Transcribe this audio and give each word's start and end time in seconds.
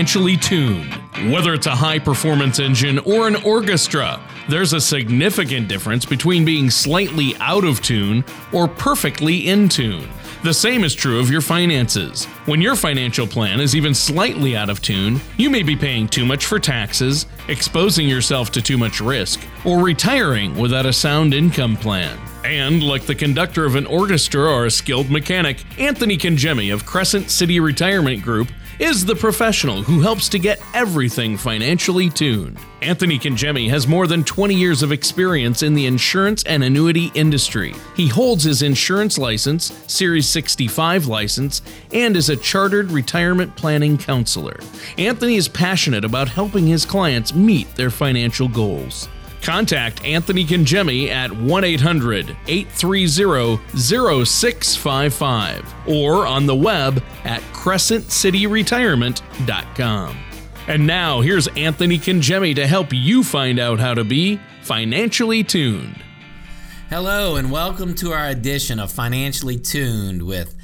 financially 0.00 0.38
tuned. 0.38 0.94
Whether 1.30 1.52
it's 1.52 1.66
a 1.66 1.76
high 1.76 1.98
performance 1.98 2.58
engine 2.58 2.98
or 3.00 3.28
an 3.28 3.36
orchestra, 3.44 4.18
there's 4.48 4.72
a 4.72 4.80
significant 4.80 5.68
difference 5.68 6.06
between 6.06 6.42
being 6.42 6.70
slightly 6.70 7.36
out 7.38 7.64
of 7.64 7.82
tune 7.82 8.24
or 8.50 8.66
perfectly 8.66 9.48
in 9.48 9.68
tune. 9.68 10.08
The 10.42 10.54
same 10.54 10.84
is 10.84 10.94
true 10.94 11.20
of 11.20 11.30
your 11.30 11.42
finances. 11.42 12.24
When 12.46 12.62
your 12.62 12.76
financial 12.76 13.26
plan 13.26 13.60
is 13.60 13.76
even 13.76 13.92
slightly 13.92 14.56
out 14.56 14.70
of 14.70 14.80
tune, 14.80 15.20
you 15.36 15.50
may 15.50 15.62
be 15.62 15.76
paying 15.76 16.08
too 16.08 16.24
much 16.24 16.46
for 16.46 16.58
taxes, 16.58 17.26
exposing 17.48 18.08
yourself 18.08 18.50
to 18.52 18.62
too 18.62 18.78
much 18.78 19.02
risk, 19.02 19.38
or 19.66 19.84
retiring 19.84 20.56
without 20.56 20.86
a 20.86 20.94
sound 20.94 21.34
income 21.34 21.76
plan. 21.76 22.18
And, 22.42 22.82
like 22.82 23.02
the 23.02 23.14
conductor 23.14 23.66
of 23.66 23.74
an 23.74 23.84
orchestra 23.84 24.50
or 24.50 24.64
a 24.64 24.70
skilled 24.70 25.10
mechanic, 25.10 25.62
Anthony 25.78 26.16
Congemi 26.16 26.72
of 26.72 26.86
Crescent 26.86 27.30
City 27.30 27.60
Retirement 27.60 28.22
Group 28.22 28.48
is 28.80 29.04
the 29.04 29.14
professional 29.14 29.82
who 29.82 30.00
helps 30.00 30.26
to 30.30 30.38
get 30.38 30.58
everything 30.72 31.36
financially 31.36 32.08
tuned. 32.08 32.58
Anthony 32.80 33.18
Congemi 33.18 33.68
has 33.68 33.86
more 33.86 34.06
than 34.06 34.24
20 34.24 34.54
years 34.54 34.82
of 34.82 34.90
experience 34.90 35.62
in 35.62 35.74
the 35.74 35.84
insurance 35.84 36.42
and 36.44 36.64
annuity 36.64 37.12
industry. 37.14 37.74
He 37.94 38.08
holds 38.08 38.44
his 38.44 38.62
insurance 38.62 39.18
license, 39.18 39.70
Series 39.86 40.26
65 40.30 41.06
license, 41.06 41.60
and 41.92 42.16
is 42.16 42.30
a 42.30 42.36
chartered 42.36 42.90
retirement 42.90 43.54
planning 43.54 43.98
counselor. 43.98 44.58
Anthony 44.96 45.36
is 45.36 45.46
passionate 45.46 46.06
about 46.06 46.30
helping 46.30 46.66
his 46.66 46.86
clients 46.86 47.34
meet 47.34 47.72
their 47.76 47.90
financial 47.90 48.48
goals. 48.48 49.10
Contact 49.42 50.04
Anthony 50.04 50.44
Congemi 50.44 51.08
at 51.08 51.32
1 51.32 51.64
800 51.64 52.36
830 52.46 53.76
0655 53.76 55.74
or 55.86 56.26
on 56.26 56.46
the 56.46 56.54
web 56.54 57.02
at 57.24 57.40
crescentcityretirement.com. 57.52 60.16
And 60.66 60.86
now 60.86 61.20
here's 61.20 61.48
Anthony 61.48 61.98
Congemi 61.98 62.54
to 62.54 62.66
help 62.66 62.92
you 62.92 63.24
find 63.24 63.58
out 63.58 63.80
how 63.80 63.94
to 63.94 64.04
be 64.04 64.38
financially 64.62 65.42
tuned. 65.42 66.02
Hello, 66.90 67.36
and 67.36 67.50
welcome 67.50 67.94
to 67.96 68.12
our 68.12 68.28
edition 68.28 68.78
of 68.78 68.92
Financially 68.92 69.56
Tuned 69.56 70.22
with 70.22 70.56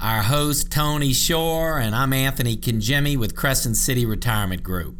our 0.00 0.22
host, 0.22 0.70
Tony 0.70 1.12
Shore, 1.12 1.78
and 1.78 1.94
I'm 1.94 2.12
Anthony 2.12 2.56
Congemi 2.56 3.16
with 3.16 3.34
Crescent 3.34 3.76
City 3.76 4.04
Retirement 4.04 4.62
Group. 4.62 4.97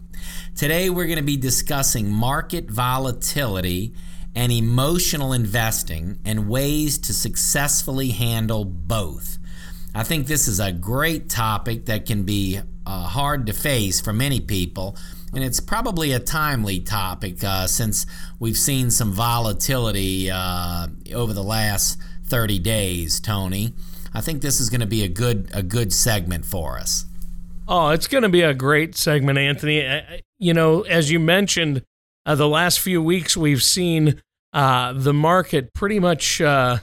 Today, 0.59 0.91
we're 0.91 1.07
going 1.07 1.19
to 1.19 1.23
be 1.23 1.37
discussing 1.37 2.11
market 2.11 2.69
volatility 2.69 3.95
and 4.35 4.51
emotional 4.51 5.33
investing 5.33 6.19
and 6.25 6.49
ways 6.49 6.99
to 6.99 7.15
successfully 7.15 8.09
handle 8.09 8.65
both. 8.65 9.39
I 9.95 10.03
think 10.03 10.27
this 10.27 10.49
is 10.49 10.59
a 10.59 10.73
great 10.73 11.31
topic 11.31 11.85
that 11.85 12.07
can 12.07 12.25
be 12.25 12.59
uh, 12.85 13.07
hard 13.07 13.47
to 13.47 13.53
face 13.53 14.01
for 14.01 14.13
many 14.13 14.41
people, 14.41 14.97
and 15.33 15.45
it's 15.45 15.61
probably 15.61 16.11
a 16.11 16.19
timely 16.19 16.81
topic 16.81 17.45
uh, 17.45 17.69
since 17.69 18.05
we've 18.41 18.59
seen 18.59 18.91
some 18.91 19.13
volatility 19.13 20.29
uh, 20.29 20.89
over 21.15 21.33
the 21.33 21.45
last 21.45 22.01
30 22.25 22.59
days, 22.59 23.21
Tony. 23.21 23.75
I 24.13 24.21
think 24.21 24.43
this 24.43 24.59
is 24.59 24.71
going 24.71 24.81
to 24.81 24.89
be 24.89 25.05
a 25.05 25.09
good 25.09 25.53
a 25.55 25.63
good 25.63 25.93
segment 25.93 26.45
for 26.45 26.79
us. 26.79 27.07
Oh, 27.69 27.91
it's 27.91 28.09
going 28.09 28.23
to 28.23 28.29
be 28.29 28.43
a 28.43 28.55
great 28.55 28.97
segment, 28.97 29.39
Anthony. 29.39 30.23
You 30.39 30.55
know, 30.55 30.83
as 30.83 31.11
you 31.11 31.19
mentioned, 31.19 31.83
uh, 32.25 32.35
the 32.35 32.49
last 32.49 32.81
few 32.81 33.03
weeks 33.03 33.37
we've 33.37 33.63
seen 33.63 34.23
uh, 34.53 34.93
the 34.93 35.13
market 35.13 35.73
pretty 35.75 35.99
much 35.99 36.41
uh, 36.41 36.79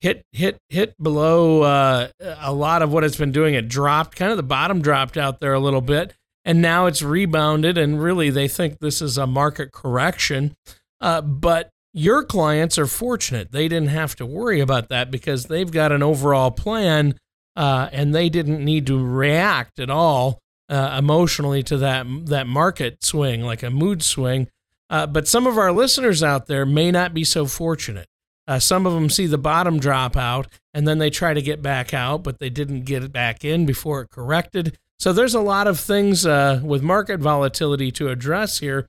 hit 0.00 0.22
hit 0.32 0.58
hit 0.68 0.94
below 1.02 1.62
uh, 1.62 2.08
a 2.20 2.52
lot 2.52 2.82
of 2.82 2.92
what 2.92 3.04
it's 3.04 3.16
been 3.16 3.32
doing. 3.32 3.54
It 3.54 3.68
dropped, 3.68 4.16
kind 4.16 4.30
of 4.30 4.36
the 4.36 4.42
bottom 4.42 4.80
dropped 4.80 5.16
out 5.16 5.40
there 5.40 5.52
a 5.52 5.60
little 5.60 5.80
bit, 5.80 6.14
and 6.44 6.62
now 6.62 6.86
it's 6.86 7.02
rebounded. 7.02 7.76
And 7.76 8.02
really, 8.02 8.30
they 8.30 8.48
think 8.48 8.78
this 8.78 9.02
is 9.02 9.18
a 9.18 9.26
market 9.26 9.72
correction. 9.72 10.54
Uh, 11.00 11.20
but 11.20 11.70
your 11.92 12.24
clients 12.24 12.78
are 12.78 12.86
fortunate; 12.86 13.52
they 13.52 13.68
didn't 13.68 13.88
have 13.88 14.16
to 14.16 14.26
worry 14.26 14.60
about 14.60 14.88
that 14.88 15.10
because 15.10 15.46
they've 15.46 15.70
got 15.70 15.92
an 15.92 16.02
overall 16.02 16.50
plan 16.50 17.14
uh, 17.56 17.88
and 17.92 18.14
they 18.14 18.28
didn't 18.28 18.64
need 18.64 18.86
to 18.86 19.04
react 19.04 19.78
at 19.78 19.90
all 19.90 20.38
uh, 20.68 20.96
emotionally 20.98 21.62
to 21.64 21.76
that 21.78 22.06
that 22.26 22.46
market 22.46 23.04
swing, 23.04 23.42
like 23.42 23.62
a 23.62 23.70
mood 23.70 24.02
swing. 24.02 24.48
Uh, 24.88 25.06
but 25.06 25.26
some 25.26 25.46
of 25.46 25.58
our 25.58 25.72
listeners 25.72 26.22
out 26.22 26.46
there 26.46 26.64
may 26.64 26.90
not 26.90 27.12
be 27.12 27.24
so 27.24 27.46
fortunate. 27.46 28.06
Uh, 28.48 28.58
some 28.58 28.86
of 28.86 28.92
them 28.92 29.10
see 29.10 29.26
the 29.26 29.38
bottom 29.38 29.80
drop 29.80 30.16
out, 30.16 30.46
and 30.72 30.86
then 30.86 30.98
they 30.98 31.10
try 31.10 31.34
to 31.34 31.42
get 31.42 31.60
back 31.60 31.92
out, 31.92 32.22
but 32.22 32.38
they 32.38 32.50
didn't 32.50 32.82
get 32.82 33.02
it 33.02 33.12
back 33.12 33.44
in 33.44 33.66
before 33.66 34.02
it 34.02 34.10
corrected. 34.10 34.78
So 34.98 35.12
there's 35.12 35.34
a 35.34 35.40
lot 35.40 35.66
of 35.66 35.80
things 35.80 36.24
uh, 36.24 36.60
with 36.62 36.82
market 36.82 37.18
volatility 37.18 37.90
to 37.92 38.08
address 38.08 38.58
here. 38.58 38.88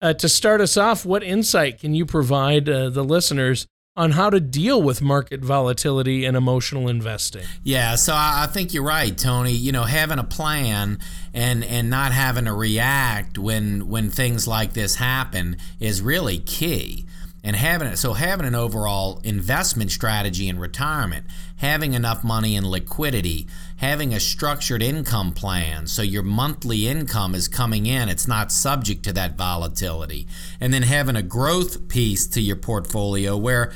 Uh, 0.00 0.14
to 0.14 0.28
start 0.28 0.60
us 0.60 0.76
off, 0.76 1.04
what 1.04 1.22
insight 1.22 1.78
can 1.78 1.94
you 1.94 2.04
provide 2.04 2.64
the 2.66 3.04
listeners 3.04 3.66
on 3.96 4.12
how 4.12 4.28
to 4.28 4.40
deal 4.40 4.82
with 4.82 5.00
market 5.00 5.40
volatility 5.40 6.24
and 6.24 6.36
emotional 6.36 6.88
investing. 6.88 7.44
Yeah, 7.62 7.94
so 7.94 8.12
I 8.14 8.48
think 8.50 8.74
you're 8.74 8.82
right, 8.82 9.16
Tony. 9.16 9.52
You 9.52 9.72
know, 9.72 9.84
having 9.84 10.18
a 10.18 10.24
plan 10.24 10.98
and 11.32 11.64
and 11.64 11.90
not 11.90 12.12
having 12.12 12.46
to 12.46 12.52
react 12.52 13.38
when 13.38 13.88
when 13.88 14.10
things 14.10 14.48
like 14.48 14.72
this 14.72 14.96
happen 14.96 15.56
is 15.78 16.02
really 16.02 16.38
key. 16.38 17.06
And 17.46 17.54
having 17.54 17.88
it 17.88 17.98
so 17.98 18.14
having 18.14 18.46
an 18.46 18.54
overall 18.54 19.20
investment 19.22 19.92
strategy 19.92 20.48
in 20.48 20.58
retirement, 20.58 21.26
having 21.56 21.92
enough 21.92 22.24
money 22.24 22.56
and 22.56 22.66
liquidity, 22.66 23.46
having 23.84 24.14
a 24.14 24.20
structured 24.20 24.82
income 24.82 25.30
plan 25.30 25.86
so 25.86 26.00
your 26.00 26.22
monthly 26.22 26.88
income 26.88 27.34
is 27.34 27.48
coming 27.48 27.84
in, 27.84 28.08
it's 28.08 28.26
not 28.26 28.50
subject 28.50 29.02
to 29.02 29.12
that 29.12 29.36
volatility. 29.36 30.26
And 30.58 30.72
then 30.72 30.82
having 30.82 31.16
a 31.16 31.22
growth 31.22 31.86
piece 31.88 32.26
to 32.28 32.40
your 32.40 32.56
portfolio 32.56 33.36
where 33.36 33.72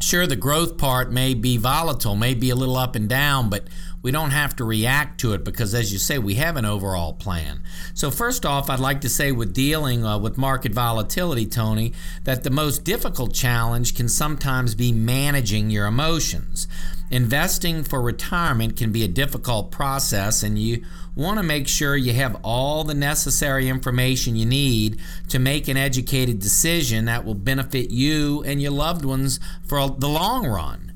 sure 0.00 0.26
the 0.26 0.36
growth 0.36 0.78
part 0.78 1.10
may 1.10 1.34
be 1.34 1.56
volatile, 1.56 2.14
may 2.14 2.32
be 2.34 2.50
a 2.50 2.54
little 2.54 2.76
up 2.76 2.94
and 2.94 3.08
down, 3.08 3.50
but 3.50 3.64
we 4.00 4.12
don't 4.12 4.30
have 4.30 4.54
to 4.56 4.64
react 4.64 5.18
to 5.20 5.32
it 5.32 5.44
because, 5.44 5.74
as 5.74 5.92
you 5.92 5.98
say, 5.98 6.18
we 6.18 6.34
have 6.34 6.56
an 6.56 6.64
overall 6.64 7.12
plan. 7.12 7.60
So, 7.94 8.12
first 8.12 8.46
off, 8.46 8.70
I'd 8.70 8.78
like 8.78 9.00
to 9.00 9.08
say 9.08 9.32
with 9.32 9.52
dealing 9.52 10.04
uh, 10.04 10.18
with 10.18 10.38
market 10.38 10.72
volatility, 10.72 11.46
Tony, 11.46 11.92
that 12.22 12.44
the 12.44 12.50
most 12.50 12.84
difficult 12.84 13.34
challenge 13.34 13.96
can 13.96 14.08
sometimes 14.08 14.76
be 14.76 14.92
managing 14.92 15.70
your 15.70 15.86
emotions. 15.86 16.68
Investing 17.10 17.84
for 17.84 18.02
retirement 18.02 18.76
can 18.76 18.92
be 18.92 19.02
a 19.02 19.08
difficult 19.08 19.70
process, 19.70 20.42
and 20.42 20.58
you 20.58 20.84
want 21.14 21.38
to 21.38 21.42
make 21.42 21.66
sure 21.66 21.96
you 21.96 22.12
have 22.12 22.38
all 22.42 22.84
the 22.84 22.94
necessary 22.94 23.68
information 23.68 24.36
you 24.36 24.44
need 24.44 25.00
to 25.28 25.38
make 25.38 25.68
an 25.68 25.78
educated 25.78 26.38
decision 26.38 27.06
that 27.06 27.24
will 27.24 27.34
benefit 27.34 27.90
you 27.90 28.42
and 28.44 28.60
your 28.60 28.72
loved 28.72 29.06
ones 29.06 29.40
for 29.66 29.88
the 29.88 30.08
long 30.08 30.46
run. 30.46 30.92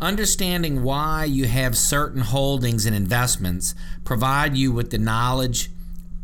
Understanding 0.00 0.84
why 0.84 1.24
you 1.24 1.46
have 1.46 1.76
certain 1.76 2.20
holdings 2.20 2.86
and 2.86 2.94
investments 2.94 3.74
provide 4.04 4.56
you 4.56 4.70
with 4.70 4.90
the 4.90 4.98
knowledge 4.98 5.70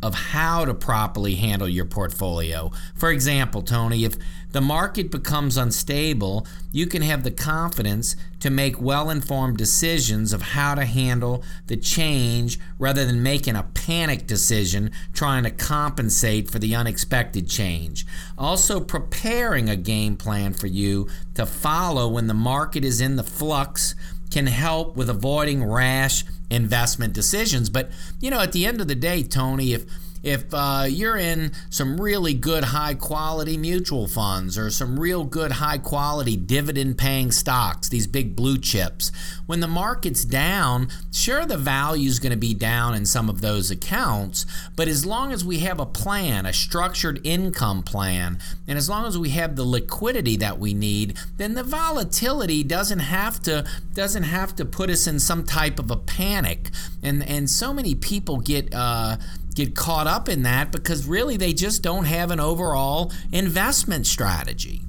of 0.04 0.12
how 0.12 0.66
to 0.66 0.75
properly 0.75 1.37
handle 1.37 1.66
your 1.66 1.87
portfolio. 1.87 2.70
For 2.94 3.10
example, 3.10 3.62
Tony, 3.62 4.04
if 4.04 4.16
the 4.53 4.60
market 4.60 5.10
becomes 5.10 5.56
unstable, 5.56 6.47
you 6.70 6.87
can 6.87 7.00
have 7.00 7.25
the 7.25 7.31
confidence 7.31 8.15
to 8.41 8.50
make 8.50 8.78
well 8.78 9.09
informed 9.09 9.56
decisions 9.56 10.34
of 10.34 10.42
how 10.42 10.75
to 10.75 10.84
handle 10.84 11.42
the 11.69 11.78
change 11.78 12.60
rather 12.78 13.06
than 13.06 13.22
making 13.22 13.56
a 13.56 13.62
panic 13.62 14.26
decision 14.26 14.91
trying 15.15 15.42
to 15.44 15.50
compensate 15.50 16.50
for 16.50 16.59
the 16.59 16.75
unexpected 16.75 17.48
change. 17.48 18.06
Also, 18.36 18.81
preparing 18.81 19.71
a 19.71 19.77
game 19.77 20.18
plan 20.18 20.53
for 20.53 20.66
you 20.66 21.09
to 21.33 21.47
follow 21.47 22.09
when 22.09 22.27
the 22.27 22.34
market 22.34 22.84
is 22.84 23.01
in 23.01 23.16
the 23.16 23.24
flux 23.24 23.95
can 24.30 24.47
help 24.47 24.97
with 24.97 25.09
avoiding 25.09 25.65
rash 25.65 26.24
investment 26.50 27.12
decisions. 27.12 27.71
But, 27.71 27.91
you 28.21 28.30
know, 28.30 28.41
at 28.41 28.53
the 28.53 28.66
end 28.66 28.80
of 28.80 28.88
the 28.88 28.94
day, 28.94 29.22
Tony, 29.22 29.72
if 29.72 29.84
if 30.24 30.53
uh, 30.53 30.86
you're 30.88 31.18
in 31.18 31.53
some 31.68 32.00
really 32.00 32.32
good 32.32 32.65
high 32.65 32.94
quality 32.94 33.56
mutual 33.56 34.09
funds 34.09 34.56
or 34.56 34.71
some 34.71 34.98
real 34.98 35.24
good 35.24 35.53
high 35.53 35.78
quality 35.78 36.36
dividend 36.36 36.97
paying 36.97 37.30
stocks, 37.30 37.88
these 37.88 38.06
big 38.06 38.34
blue 38.34 38.59
chips, 38.59 39.12
when 39.47 39.60
the 39.60 39.68
market's 39.68 40.24
down, 40.24 40.88
sure, 41.12 41.44
the 41.44 41.59
value 41.59 42.09
is 42.09 42.18
going 42.18 42.32
to 42.32 42.38
be 42.38 42.54
down 42.54 42.94
in 42.94 43.04
some 43.04 43.28
of 43.28 43.42
those 43.42 43.71
accounts, 43.71 44.47
but 44.74 44.88
as 44.88 45.04
long 45.04 45.30
as 45.30 45.44
we 45.44 45.59
have 45.59 45.78
a 45.78 45.86
plan, 45.86 46.47
a 46.47 46.53
structured 46.53 47.20
income 47.22 47.82
plan, 47.82 48.38
and 48.66 48.78
as 48.78 48.88
long 48.88 49.04
as 49.04 49.18
we 49.18 49.30
have 49.30 49.56
the 49.56 49.65
liquidity 49.65 50.36
that 50.38 50.59
we 50.59 50.72
need, 50.72 51.18
then 51.36 51.53
the 51.53 51.62
volatility 51.62 52.65
doesn't 52.65 53.00
have 53.00 53.42
to 53.42 53.66
doesn't 53.92 54.22
have 54.22 54.56
to 54.56 54.65
put 54.65 54.88
us 54.88 55.06
in 55.06 55.20
some 55.20 55.44
type 55.44 55.78
of 55.78 55.91
a 55.91 55.97
panic. 55.97 56.70
And 57.03 57.22
and 57.22 57.50
so 57.50 57.74
many 57.74 57.94
people 57.94 58.38
get 58.38 58.72
uh, 58.72 59.18
get 59.54 59.74
caught 59.74 60.06
up 60.06 60.28
in 60.28 60.42
that 60.42 60.72
because 60.72 61.06
really 61.06 61.36
they 61.36 61.53
just 61.53 61.83
don't 61.83 62.04
have 62.04 62.30
an 62.30 62.41
overall 62.41 63.12
investment 63.33 64.06
strategy. 64.06 64.83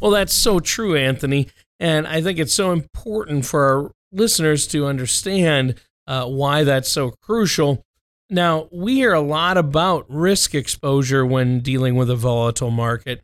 Well, 0.00 0.10
that's 0.10 0.34
so 0.34 0.60
true, 0.60 0.96
Anthony. 0.96 1.48
And 1.80 2.06
I 2.06 2.22
think 2.22 2.38
it's 2.38 2.54
so 2.54 2.72
important 2.72 3.46
for 3.46 3.64
our 3.64 3.90
listeners 4.12 4.66
to 4.68 4.86
understand 4.86 5.74
uh, 6.06 6.26
why 6.26 6.64
that's 6.64 6.90
so 6.90 7.10
crucial. 7.22 7.84
Now, 8.30 8.68
we 8.72 8.94
hear 8.94 9.12
a 9.12 9.20
lot 9.20 9.56
about 9.56 10.06
risk 10.08 10.54
exposure 10.54 11.26
when 11.26 11.60
dealing 11.60 11.94
with 11.94 12.10
a 12.10 12.16
volatile 12.16 12.70
market. 12.70 13.22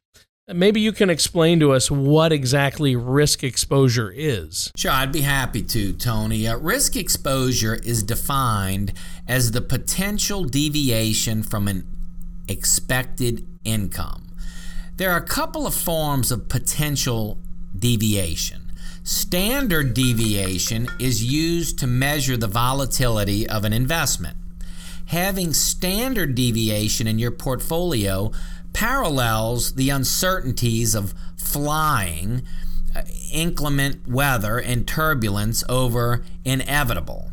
Maybe 0.53 0.81
you 0.81 0.93
can 0.93 1.11
explain 1.11 1.61
to 1.61 1.73
us 1.73 1.91
what 1.91 2.33
exactly 2.33 2.97
risk 2.97 3.45
exposure 3.45 4.13
is. 4.15 4.73
Sure, 4.77 4.91
I'd 4.91 5.13
be 5.13 5.21
happy 5.21 5.63
to, 5.63 5.93
Tony. 5.93 6.49
Uh, 6.49 6.57
risk 6.57 6.97
exposure 6.97 7.77
is 7.77 8.03
defined 8.03 8.93
as 9.29 9.53
the 9.53 9.61
potential 9.61 10.45
deviation 10.45 11.43
from 11.43 11.69
an 11.69 11.87
expected 12.49 13.47
income. 13.65 14.27
There 14.97 15.11
are 15.13 15.19
a 15.19 15.27
couple 15.27 15.67
of 15.67 15.75
forms 15.75 16.33
of 16.33 16.49
potential 16.49 17.39
deviation. 17.79 18.73
Standard 19.03 19.95
deviation 19.95 20.89
is 20.99 21.25
used 21.25 21.79
to 21.79 21.87
measure 21.87 22.37
the 22.37 22.47
volatility 22.47 23.49
of 23.49 23.65
an 23.65 23.73
investment. 23.73 24.37
Having 25.07 25.55
standard 25.55 26.35
deviation 26.35 27.07
in 27.07 27.19
your 27.19 27.31
portfolio 27.31 28.31
parallels 28.73 29.75
the 29.75 29.91
uncertainties 29.91 30.95
of 30.95 31.15
flying, 31.37 32.43
uh, 32.95 33.03
inclement 33.33 34.09
weather, 34.09 34.59
and 34.59 34.87
turbulence 34.87 35.65
over 35.69 36.25
inevitable. 36.45 37.31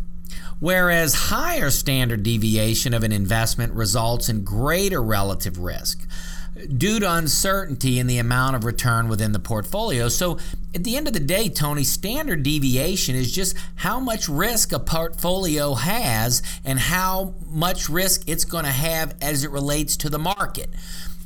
Whereas 0.59 1.13
higher 1.13 1.69
standard 1.69 2.23
deviation 2.23 2.93
of 2.93 3.03
an 3.03 3.11
investment 3.11 3.73
results 3.73 4.27
in 4.27 4.43
greater 4.43 5.01
relative 5.01 5.59
risk 5.59 6.07
due 6.75 6.99
to 6.99 7.11
uncertainty 7.11 7.99
in 7.99 8.07
the 8.07 8.17
amount 8.17 8.55
of 8.55 8.65
return 8.65 9.07
within 9.07 9.31
the 9.31 9.39
portfolio. 9.39 10.09
So, 10.09 10.39
at 10.73 10.83
the 10.83 10.95
end 10.95 11.07
of 11.07 11.13
the 11.13 11.19
day, 11.19 11.49
Tony, 11.49 11.83
standard 11.83 12.43
deviation 12.43 13.15
is 13.15 13.31
just 13.31 13.55
how 13.75 13.99
much 13.99 14.27
risk 14.27 14.71
a 14.71 14.79
portfolio 14.79 15.75
has 15.75 16.41
and 16.63 16.79
how 16.79 17.33
much 17.49 17.89
risk 17.89 18.23
it's 18.27 18.45
going 18.45 18.65
to 18.65 18.71
have 18.71 19.15
as 19.21 19.43
it 19.43 19.51
relates 19.51 19.97
to 19.97 20.09
the 20.09 20.19
market. 20.19 20.69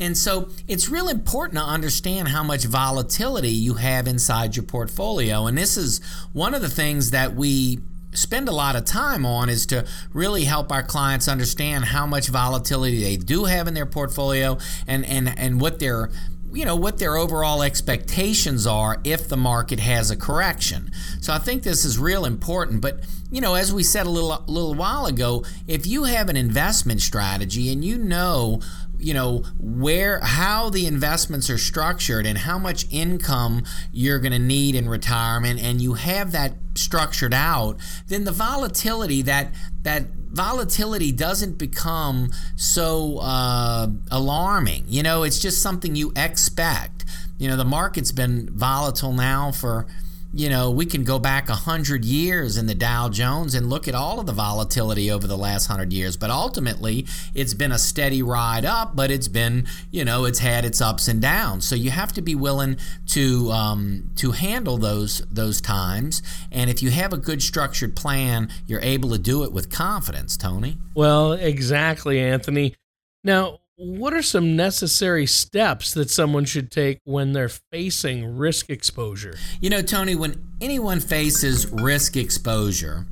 And 0.01 0.17
so 0.17 0.49
it's 0.67 0.89
real 0.89 1.07
important 1.07 1.59
to 1.59 1.63
understand 1.63 2.29
how 2.29 2.43
much 2.43 2.65
volatility 2.65 3.49
you 3.49 3.75
have 3.75 4.07
inside 4.07 4.55
your 4.55 4.65
portfolio. 4.65 5.45
And 5.45 5.55
this 5.55 5.77
is 5.77 6.01
one 6.33 6.55
of 6.55 6.63
the 6.63 6.69
things 6.69 7.11
that 7.11 7.35
we 7.35 7.79
spend 8.13 8.49
a 8.49 8.51
lot 8.51 8.75
of 8.75 8.83
time 8.83 9.25
on 9.27 9.47
is 9.47 9.67
to 9.67 9.85
really 10.11 10.43
help 10.45 10.71
our 10.71 10.81
clients 10.81 11.27
understand 11.27 11.85
how 11.85 12.07
much 12.07 12.29
volatility 12.29 13.01
they 13.03 13.15
do 13.15 13.45
have 13.45 13.67
in 13.67 13.73
their 13.73 13.85
portfolio 13.85 14.57
and 14.85 15.05
and 15.05 15.37
and 15.37 15.61
what 15.61 15.79
their 15.79 16.09
you 16.51 16.65
know 16.65 16.75
what 16.75 16.97
their 16.97 17.15
overall 17.15 17.61
expectations 17.61 18.67
are 18.67 18.99
if 19.03 19.27
the 19.29 19.37
market 19.37 19.79
has 19.79 20.11
a 20.11 20.17
correction. 20.17 20.91
So 21.21 21.33
I 21.33 21.37
think 21.37 21.63
this 21.63 21.85
is 21.85 21.97
real 21.97 22.25
important. 22.25 22.81
But 22.81 22.99
you 23.31 23.39
know, 23.39 23.55
as 23.55 23.73
we 23.73 23.83
said 23.83 24.05
a 24.05 24.09
little 24.09 24.33
a 24.33 24.43
little 24.47 24.73
while 24.73 25.05
ago, 25.05 25.45
if 25.67 25.87
you 25.87 26.03
have 26.03 26.29
an 26.29 26.35
investment 26.35 27.01
strategy 27.01 27.71
and 27.71 27.83
you 27.83 27.97
know 27.97 28.61
you 29.01 29.13
know 29.13 29.43
where 29.59 30.19
how 30.21 30.69
the 30.69 30.85
investments 30.85 31.49
are 31.49 31.57
structured 31.57 32.25
and 32.25 32.37
how 32.39 32.57
much 32.57 32.85
income 32.91 33.63
you're 33.91 34.19
going 34.19 34.31
to 34.31 34.39
need 34.39 34.75
in 34.75 34.87
retirement 34.87 35.59
and 35.61 35.81
you 35.81 35.93
have 35.95 36.31
that 36.31 36.53
structured 36.75 37.33
out 37.33 37.77
then 38.07 38.23
the 38.23 38.31
volatility 38.31 39.21
that 39.21 39.53
that 39.83 40.05
volatility 40.31 41.11
doesn't 41.11 41.57
become 41.57 42.31
so 42.55 43.19
uh, 43.19 43.87
alarming. 44.09 44.85
You 44.87 45.03
know 45.03 45.23
it's 45.23 45.39
just 45.39 45.61
something 45.61 45.95
you 45.95 46.11
expect. 46.15 47.05
You 47.37 47.49
know 47.49 47.57
the 47.57 47.65
market's 47.65 48.11
been 48.11 48.49
volatile 48.51 49.13
now 49.13 49.51
for 49.51 49.85
you 50.33 50.49
know, 50.49 50.71
we 50.71 50.85
can 50.85 51.03
go 51.03 51.19
back 51.19 51.49
a 51.49 51.55
hundred 51.55 52.05
years 52.05 52.57
in 52.57 52.67
the 52.67 52.75
Dow 52.75 53.09
Jones 53.09 53.53
and 53.53 53.69
look 53.69 53.87
at 53.87 53.95
all 53.95 54.19
of 54.19 54.25
the 54.25 54.31
volatility 54.31 55.11
over 55.11 55.27
the 55.27 55.37
last 55.37 55.67
hundred 55.67 55.91
years. 55.91 56.15
But 56.17 56.29
ultimately, 56.29 57.05
it's 57.33 57.53
been 57.53 57.71
a 57.71 57.77
steady 57.79 58.23
ride 58.23 58.65
up, 58.65 58.95
but 58.95 59.11
it's 59.11 59.27
been, 59.27 59.65
you 59.89 60.05
know, 60.05 60.25
it's 60.25 60.39
had 60.39 60.63
its 60.63 60.79
ups 60.81 61.07
and 61.07 61.21
downs. 61.21 61.65
So 61.65 61.75
you 61.75 61.91
have 61.91 62.13
to 62.13 62.21
be 62.21 62.35
willing 62.35 62.77
to 63.07 63.51
um, 63.51 64.11
to 64.17 64.31
handle 64.31 64.77
those 64.77 65.19
those 65.31 65.59
times. 65.59 66.21
And 66.51 66.69
if 66.69 66.81
you 66.81 66.91
have 66.91 67.13
a 67.13 67.17
good 67.17 67.41
structured 67.41 67.95
plan, 67.95 68.49
you're 68.67 68.81
able 68.81 69.09
to 69.09 69.19
do 69.19 69.43
it 69.43 69.51
with 69.51 69.69
confidence, 69.69 70.37
Tony. 70.37 70.77
Well, 70.95 71.33
exactly, 71.33 72.19
Anthony. 72.19 72.75
Now, 73.23 73.60
what 73.83 74.13
are 74.13 74.21
some 74.21 74.55
necessary 74.55 75.25
steps 75.25 75.95
that 75.95 76.11
someone 76.11 76.45
should 76.45 76.69
take 76.69 76.99
when 77.03 77.33
they're 77.33 77.49
facing 77.49 78.37
risk 78.37 78.69
exposure? 78.69 79.33
You 79.59 79.71
know, 79.71 79.81
Tony, 79.81 80.13
when 80.13 80.39
anyone 80.61 80.99
faces 80.99 81.65
risk 81.67 82.15
exposure, 82.15 83.07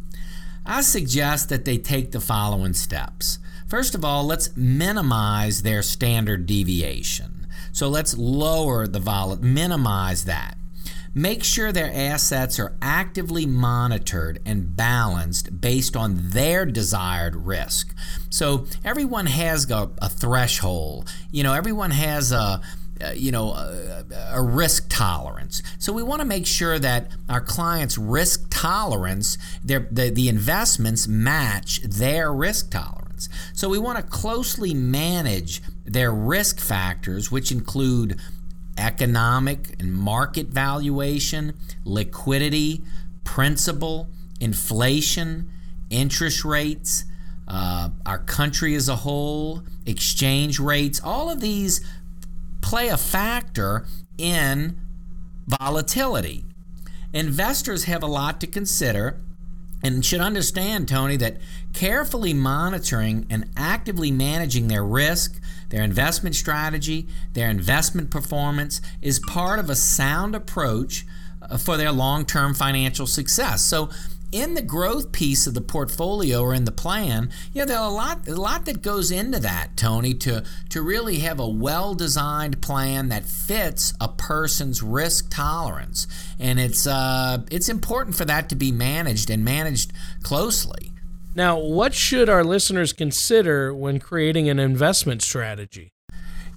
I 0.68 0.82
suggest 0.82 1.50
that 1.50 1.66
they 1.66 1.80
take 1.80 2.12
the 2.12 2.20
following 2.20 2.74
steps. 2.74 3.40
First 3.68 3.96
of 3.96 4.06
all, 4.06 4.24
let's 4.26 4.56
minimize 4.56 5.64
their 5.64 5.82
standard 5.82 6.46
deviation. 6.46 7.48
So 7.72 7.90
let's 7.90 8.16
lower 8.16 8.86
the 8.86 9.00
vol, 9.00 9.38
minimize 9.38 10.26
that. 10.26 10.56
Make 11.14 11.44
sure 11.44 11.72
their 11.72 11.92
assets 11.92 12.60
are 12.60 12.78
actively 12.82 13.46
monitored 13.46 14.40
and 14.46 14.76
balanced 14.76 15.60
based 15.60 15.96
on 15.96 16.30
their 16.30 16.66
desired 16.66 17.36
risk. 17.36 17.96
So 18.30 18.66
everyone 18.84 19.26
has 19.26 19.70
a, 19.72 19.90
a 20.02 20.10
threshold. 20.10 21.12
You 21.32 21.44
know, 21.44 21.54
everyone 21.54 21.92
has 21.92 22.32
a 22.32 22.62
you 23.16 23.32
know, 23.32 23.52
a, 23.54 24.04
a, 24.34 24.42
risk 24.42 24.88
tolerance. 24.90 25.64
So 25.78 25.94
we 25.94 26.04
want 26.04 26.20
to 26.20 26.26
make 26.26 26.46
sure 26.46 26.78
that 26.80 27.12
our 27.30 27.40
clients' 27.40 27.98
risk 27.98 28.48
tolerance, 28.50 29.38
their, 29.64 29.88
the, 29.90 30.10
the 30.10 30.28
investments 30.28 31.08
match 31.08 31.82
their 31.82 32.34
risk 32.34 32.72
tolerance. 32.72 33.30
So 33.54 33.70
we 33.70 33.80
want 33.80 33.98
to 33.98 34.04
closely 34.04 34.74
manage 34.74 35.62
their 35.86 36.12
risk 36.12 36.60
factors, 36.60 37.32
which 37.32 37.52
include 37.52 38.20
economic 38.80 39.76
and 39.80 39.94
market 39.94 40.48
valuation, 40.48 41.54
liquidity, 41.84 42.82
principal, 43.24 44.08
inflation, 44.40 45.50
interest 45.90 46.46
rates, 46.46 47.06
uh, 47.48 47.90
our 48.06 48.20
country 48.20 48.76
as 48.76 48.88
a 48.88 48.98
whole, 48.98 49.64
exchange 49.86 50.60
rates, 50.60 51.02
all 51.04 51.30
of 51.30 51.42
these 51.42 51.86
play 52.62 52.88
a 52.90 52.98
factor 52.98 53.86
in 54.18 54.80
volatility. 55.48 56.46
Investors 57.14 57.86
have 57.86 58.04
a 58.04 58.08
lot 58.08 58.40
to 58.42 58.48
consider 58.48 59.20
and 59.82 60.06
should 60.06 60.20
understand, 60.20 60.88
Tony, 60.88 61.16
that 61.18 61.38
carefully 61.74 62.34
monitoring 62.34 63.26
and 63.30 63.50
actively 63.56 64.12
managing 64.12 64.68
their 64.68 64.84
risk, 64.84 65.39
their 65.70 65.84
investment 65.84 66.36
strategy, 66.36 67.08
their 67.34 67.50
investment 67.50 68.10
performance 68.10 68.82
is 69.02 69.20
part 69.20 69.60
of 69.60 69.70
a 69.70 69.76
sound 69.76 70.36
approach 70.36 71.06
uh, 71.42 71.58
for 71.58 71.78
their 71.78 71.92
long 71.92 72.26
term 72.26 72.54
financial 72.54 73.08
success. 73.08 73.64
So, 73.64 73.90
in 74.32 74.54
the 74.54 74.62
growth 74.62 75.12
piece 75.12 75.48
of 75.48 75.56
the 75.56 75.62
portfolio 75.62 76.42
or 76.42 76.54
in 76.54 76.66
the 76.66 76.72
plan, 76.72 77.32
you 77.52 77.62
know, 77.62 77.66
there's 77.66 77.80
a 77.80 77.90
lot, 77.90 78.28
a 78.28 78.36
lot 78.36 78.66
that 78.66 78.84
goes 78.84 79.10
into 79.10 79.40
that, 79.40 79.76
Tony, 79.76 80.14
to, 80.14 80.44
to 80.70 80.82
really 80.82 81.20
have 81.20 81.40
a 81.40 81.48
well 81.48 81.96
designed 81.96 82.62
plan 82.62 83.10
that 83.10 83.26
fits 83.26 83.94
a 84.00 84.08
person's 84.08 84.84
risk 84.84 85.32
tolerance. 85.32 86.06
And 86.38 86.60
it's, 86.60 86.86
uh, 86.86 87.40
it's 87.50 87.70
important 87.70 88.16
for 88.16 88.26
that 88.26 88.50
to 88.50 88.56
be 88.56 88.72
managed 88.72 89.32
and 89.32 89.44
managed 89.44 89.94
closely. 90.22 90.89
Now, 91.36 91.58
what 91.60 91.94
should 91.94 92.30
our 92.30 92.44
listeners 92.44 92.94
consider 92.94 93.74
when 93.74 94.00
creating 94.00 94.50
an 94.50 94.60
investment 94.60 95.22
strategy? 95.22 95.94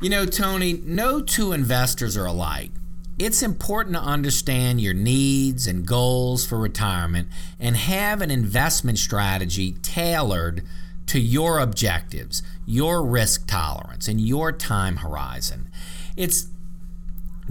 You 0.01 0.11
know, 0.11 0.27
Tony, 0.27 0.73
no 0.85 1.21
two 1.21 1.53
investors 1.53 2.17
are 2.17 2.27
alike 2.27 2.71
it's 3.19 3.43
important 3.43 3.95
to 3.95 4.03
understand 4.03 4.81
your 4.81 4.95
needs 4.95 5.67
and 5.67 5.87
goals 5.87 6.47
for 6.47 6.59
retirement 6.59 7.29
and 7.61 7.77
have 7.77 8.21
an 8.21 8.31
investment 8.31 8.99
strategy 8.99 9.73
tailored 9.83 10.63
to 11.07 11.21
your 11.21 11.59
objectives, 11.59 12.43
your 12.65 13.05
risk 13.05 13.47
tolerance, 13.47 14.09
and 14.09 14.21
your 14.21 14.51
time 14.51 14.97
horizon. 14.97 15.69
It's 16.17 16.49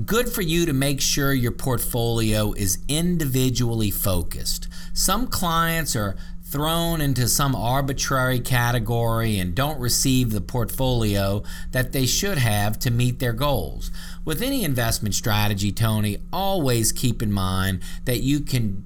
good 0.05 0.29
for 0.29 0.41
you 0.41 0.65
to 0.65 0.73
make 0.73 0.99
sure 0.99 1.31
your 1.31 1.51
portfolio 1.51 2.53
is 2.53 2.79
individually 2.87 3.91
focused. 3.91 4.67
Some 4.93 5.27
clients 5.27 5.95
are 5.95 6.17
thrown 6.51 6.99
into 6.99 7.29
some 7.29 7.55
arbitrary 7.55 8.39
category 8.39 9.39
and 9.39 9.55
don't 9.55 9.79
receive 9.79 10.31
the 10.31 10.41
portfolio 10.41 11.41
that 11.71 11.93
they 11.93 12.05
should 12.05 12.37
have 12.37 12.77
to 12.77 12.91
meet 12.91 13.19
their 13.19 13.31
goals. 13.31 13.89
With 14.25 14.41
any 14.41 14.65
investment 14.65 15.15
strategy, 15.15 15.71
Tony, 15.71 16.17
always 16.33 16.91
keep 16.91 17.21
in 17.21 17.31
mind 17.31 17.81
that 18.03 18.19
you 18.19 18.41
can 18.41 18.85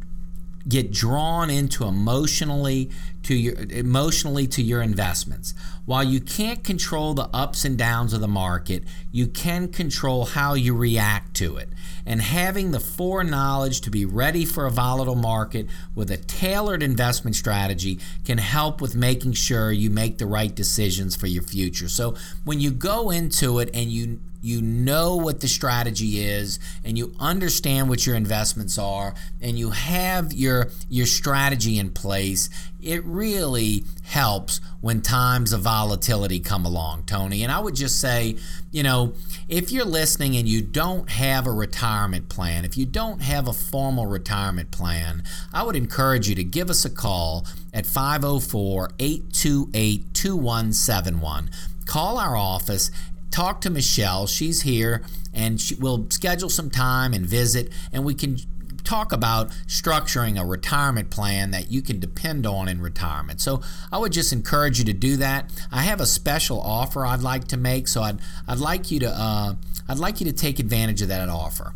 get 0.68 0.92
drawn 0.92 1.50
into 1.50 1.86
emotionally 1.86 2.92
to 3.26 3.34
your 3.34 3.56
emotionally 3.72 4.46
to 4.46 4.62
your 4.62 4.84
investments. 4.84 5.56
While 5.86 6.04
you 6.04 6.22
can't 6.22 6.64
control 6.64 7.16
the 7.16 7.28
ups 7.34 7.66
and 7.66 7.76
downs 7.76 8.14
of 8.14 8.22
the 8.22 8.28
market, 8.28 8.84
you 9.12 9.26
can 9.26 9.70
control 9.70 10.26
how 10.26 10.54
you 10.54 10.76
react 10.76 11.34
to 11.38 11.58
it. 11.58 11.70
And 12.06 12.22
having 12.22 12.70
the 12.70 12.80
foreknowledge 12.80 13.82
to 13.82 13.90
be 13.90 14.06
ready 14.06 14.46
for 14.46 14.68
a 14.68 14.72
volatile 14.72 15.16
market 15.16 15.68
with 15.96 16.12
a 16.12 16.18
tailored 16.18 16.84
investment 16.84 17.36
strategy 17.36 18.00
can 18.26 18.38
help 18.38 18.80
with 18.80 18.96
making 18.96 19.34
sure 19.34 19.72
you 19.72 19.90
make 19.90 20.20
the 20.20 20.28
right 20.28 20.54
decisions 20.54 21.16
for 21.16 21.26
your 21.26 21.42
future. 21.42 21.90
So 21.90 22.16
when 22.44 22.60
you 22.60 22.70
go 22.70 23.10
into 23.10 23.58
it 23.58 23.72
and 23.74 23.90
you 23.92 24.20
you 24.46 24.62
know 24.62 25.16
what 25.16 25.40
the 25.40 25.48
strategy 25.48 26.24
is 26.24 26.60
and 26.84 27.00
you 27.00 27.16
understand 27.20 27.90
what 27.90 28.06
your 28.06 28.16
investments 28.16 28.78
are 28.78 29.16
and 29.42 29.58
you 29.58 29.72
have 29.72 30.32
your 30.34 30.70
your 30.88 31.08
strategy 31.08 31.80
in 31.80 31.90
place 31.90 32.48
it 32.86 33.04
really 33.04 33.84
helps 34.04 34.62
when 34.82 35.02
times 35.02 35.52
of 35.52 35.62
volatility 35.62 36.40
come 36.40 36.66
along 36.66 37.04
tony. 37.04 37.44
And 37.44 37.52
i 37.52 37.60
would 37.60 37.76
just 37.76 38.00
say 38.00 38.38
you 38.72 38.84
know 38.84 39.14
if 39.50 39.72
you're 39.72 39.86
listening 39.86 40.36
and 40.36 40.48
you 40.48 40.62
don't 40.62 41.10
have 41.10 41.48
a 41.48 41.52
retirement 41.52 42.30
plan 42.30 42.66
if 42.66 42.78
you 42.78 42.86
don't 42.86 43.22
have 43.22 43.48
a 43.48 43.54
formal 43.54 44.06
retirement 44.06 44.72
plan 44.72 45.24
i 45.54 45.64
would 45.64 45.76
encourage 45.76 46.30
you 46.30 46.36
to 46.36 46.44
give 46.44 46.70
us 46.70 46.86
a 46.86 46.90
call 46.90 47.46
at 47.74 47.86
504 47.86 48.92
828 49.00 50.14
2171 50.14 51.50
call 51.86 52.18
our 52.18 52.36
office. 52.36 52.92
Talk 53.32 53.62
to 53.62 53.70
Michelle. 53.70 54.28
She's 54.28 54.62
here 54.62 55.04
and 55.34 55.60
she, 55.60 55.76
we'll 55.76 56.10
schedule 56.10 56.50
some 56.50 56.70
time 56.70 57.14
and 57.14 57.26
visit, 57.26 57.70
and 57.92 58.06
we 58.06 58.14
can 58.14 58.38
talk 58.86 59.12
about 59.12 59.50
structuring 59.68 60.40
a 60.40 60.46
retirement 60.46 61.10
plan 61.10 61.52
that 61.52 61.72
you 61.72 61.82
can 61.82 62.00
depend 62.00 62.46
on 62.46 62.68
in 62.68 62.82
retirement. 62.82 63.42
So 63.42 63.62
I 63.92 63.98
would 63.98 64.12
just 64.12 64.32
encourage 64.32 64.80
you 64.80 64.86
to 64.86 64.94
do 64.94 65.18
that. 65.18 65.52
I 65.72 65.82
have 65.82 66.00
a 66.00 66.06
special 66.06 66.62
offer 66.62 67.06
I'd 67.06 67.22
like 67.22 67.48
to 67.50 67.58
make, 67.58 67.88
so 67.88 68.02
I'd 68.02 68.20
I'd 68.48 68.60
like 68.60 68.92
you 68.92 69.00
to 69.02 69.10
uh, 69.10 69.56
I'd 69.88 70.00
like 70.00 70.20
you 70.20 70.26
to 70.28 70.34
take 70.34 70.60
advantage 70.60 71.02
of 71.02 71.10
that 71.10 71.30
offer. 71.30 71.74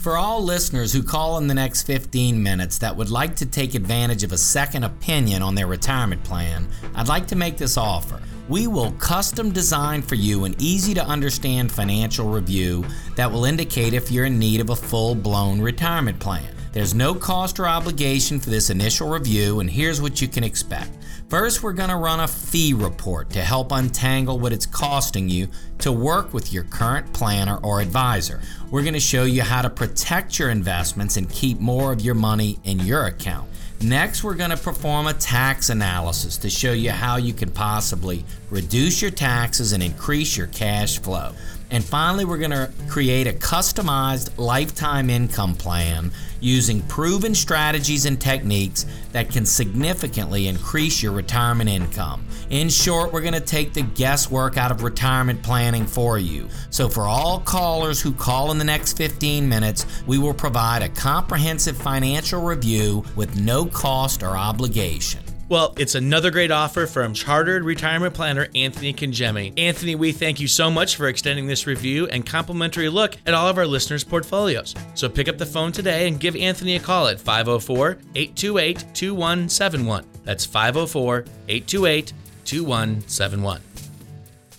For 0.00 0.16
all 0.16 0.42
listeners 0.42 0.94
who 0.94 1.02
call 1.02 1.36
in 1.36 1.46
the 1.46 1.52
next 1.52 1.82
15 1.82 2.42
minutes 2.42 2.78
that 2.78 2.96
would 2.96 3.10
like 3.10 3.36
to 3.36 3.44
take 3.44 3.74
advantage 3.74 4.22
of 4.22 4.32
a 4.32 4.38
second 4.38 4.84
opinion 4.84 5.42
on 5.42 5.54
their 5.54 5.66
retirement 5.66 6.24
plan, 6.24 6.66
I'd 6.94 7.08
like 7.08 7.26
to 7.26 7.36
make 7.36 7.58
this 7.58 7.76
offer. 7.76 8.18
We 8.48 8.66
will 8.66 8.92
custom 8.92 9.52
design 9.52 10.00
for 10.00 10.14
you 10.14 10.46
an 10.46 10.54
easy 10.58 10.94
to 10.94 11.04
understand 11.04 11.70
financial 11.70 12.30
review 12.30 12.82
that 13.16 13.30
will 13.30 13.44
indicate 13.44 13.92
if 13.92 14.10
you're 14.10 14.24
in 14.24 14.38
need 14.38 14.62
of 14.62 14.70
a 14.70 14.74
full 14.74 15.14
blown 15.14 15.60
retirement 15.60 16.18
plan. 16.18 16.48
There's 16.72 16.94
no 16.94 17.14
cost 17.14 17.60
or 17.60 17.68
obligation 17.68 18.40
for 18.40 18.48
this 18.48 18.70
initial 18.70 19.10
review, 19.10 19.60
and 19.60 19.68
here's 19.68 20.00
what 20.00 20.22
you 20.22 20.28
can 20.28 20.44
expect. 20.44 20.92
First, 21.30 21.62
we're 21.62 21.74
going 21.74 21.90
to 21.90 21.96
run 21.96 22.18
a 22.18 22.26
fee 22.26 22.74
report 22.74 23.30
to 23.30 23.40
help 23.40 23.70
untangle 23.70 24.40
what 24.40 24.52
it's 24.52 24.66
costing 24.66 25.28
you 25.28 25.46
to 25.78 25.92
work 25.92 26.34
with 26.34 26.52
your 26.52 26.64
current 26.64 27.12
planner 27.12 27.58
or 27.62 27.80
advisor. 27.80 28.40
We're 28.72 28.82
going 28.82 28.94
to 28.94 29.00
show 29.00 29.22
you 29.22 29.42
how 29.42 29.62
to 29.62 29.70
protect 29.70 30.40
your 30.40 30.50
investments 30.50 31.16
and 31.16 31.30
keep 31.30 31.60
more 31.60 31.92
of 31.92 32.00
your 32.00 32.16
money 32.16 32.58
in 32.64 32.80
your 32.80 33.06
account. 33.06 33.48
Next, 33.80 34.24
we're 34.24 34.34
going 34.34 34.50
to 34.50 34.56
perform 34.56 35.06
a 35.06 35.14
tax 35.14 35.70
analysis 35.70 36.36
to 36.38 36.50
show 36.50 36.72
you 36.72 36.90
how 36.90 37.16
you 37.16 37.32
can 37.32 37.52
possibly 37.52 38.24
reduce 38.50 39.00
your 39.00 39.12
taxes 39.12 39.72
and 39.72 39.84
increase 39.84 40.36
your 40.36 40.48
cash 40.48 40.98
flow. 40.98 41.32
And 41.70 41.84
finally, 41.84 42.24
we're 42.24 42.38
going 42.38 42.50
to 42.50 42.70
create 42.88 43.26
a 43.28 43.32
customized 43.32 44.36
lifetime 44.38 45.08
income 45.08 45.54
plan 45.54 46.10
using 46.40 46.82
proven 46.82 47.34
strategies 47.34 48.06
and 48.06 48.20
techniques 48.20 48.86
that 49.12 49.30
can 49.30 49.46
significantly 49.46 50.48
increase 50.48 51.02
your 51.02 51.12
retirement 51.12 51.70
income. 51.70 52.26
In 52.48 52.68
short, 52.68 53.12
we're 53.12 53.20
going 53.20 53.34
to 53.34 53.40
take 53.40 53.72
the 53.72 53.82
guesswork 53.82 54.56
out 54.56 54.72
of 54.72 54.82
retirement 54.82 55.42
planning 55.42 55.86
for 55.86 56.18
you. 56.18 56.48
So, 56.70 56.88
for 56.88 57.06
all 57.06 57.40
callers 57.40 58.00
who 58.00 58.12
call 58.12 58.50
in 58.50 58.58
the 58.58 58.64
next 58.64 58.96
15 58.96 59.48
minutes, 59.48 59.86
we 60.06 60.18
will 60.18 60.34
provide 60.34 60.82
a 60.82 60.88
comprehensive 60.88 61.76
financial 61.76 62.42
review 62.42 63.04
with 63.14 63.38
no 63.38 63.66
cost 63.66 64.22
or 64.22 64.36
obligation. 64.36 65.20
Well, 65.50 65.74
it's 65.78 65.96
another 65.96 66.30
great 66.30 66.52
offer 66.52 66.86
from 66.86 67.12
Chartered 67.12 67.64
Retirement 67.64 68.14
Planner 68.14 68.46
Anthony 68.54 68.94
Congemi. 68.94 69.52
Anthony, 69.58 69.96
we 69.96 70.12
thank 70.12 70.38
you 70.38 70.46
so 70.46 70.70
much 70.70 70.94
for 70.94 71.08
extending 71.08 71.48
this 71.48 71.66
review 71.66 72.06
and 72.06 72.24
complimentary 72.24 72.88
look 72.88 73.16
at 73.26 73.34
all 73.34 73.48
of 73.48 73.58
our 73.58 73.66
listeners' 73.66 74.04
portfolios. 74.04 74.76
So 74.94 75.08
pick 75.08 75.26
up 75.26 75.38
the 75.38 75.46
phone 75.46 75.72
today 75.72 76.06
and 76.06 76.20
give 76.20 76.36
Anthony 76.36 76.76
a 76.76 76.78
call 76.78 77.08
at 77.08 77.18
504 77.18 77.98
828 78.14 78.94
2171. 78.94 80.06
That's 80.22 80.46
504 80.46 81.24
828 81.48 82.12
2171. 82.44 83.60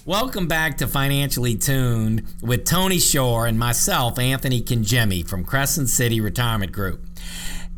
Welcome 0.06 0.48
back 0.48 0.78
to 0.80 0.88
Financially 0.88 1.56
Tuned 1.56 2.24
with 2.42 2.66
Tony 2.66 3.00
Shore 3.00 3.48
and 3.48 3.58
myself, 3.58 4.20
Anthony 4.20 4.62
Congemi 4.62 5.26
from 5.26 5.46
Crescent 5.46 5.88
City 5.88 6.20
Retirement 6.20 6.74
Group. 6.74 7.00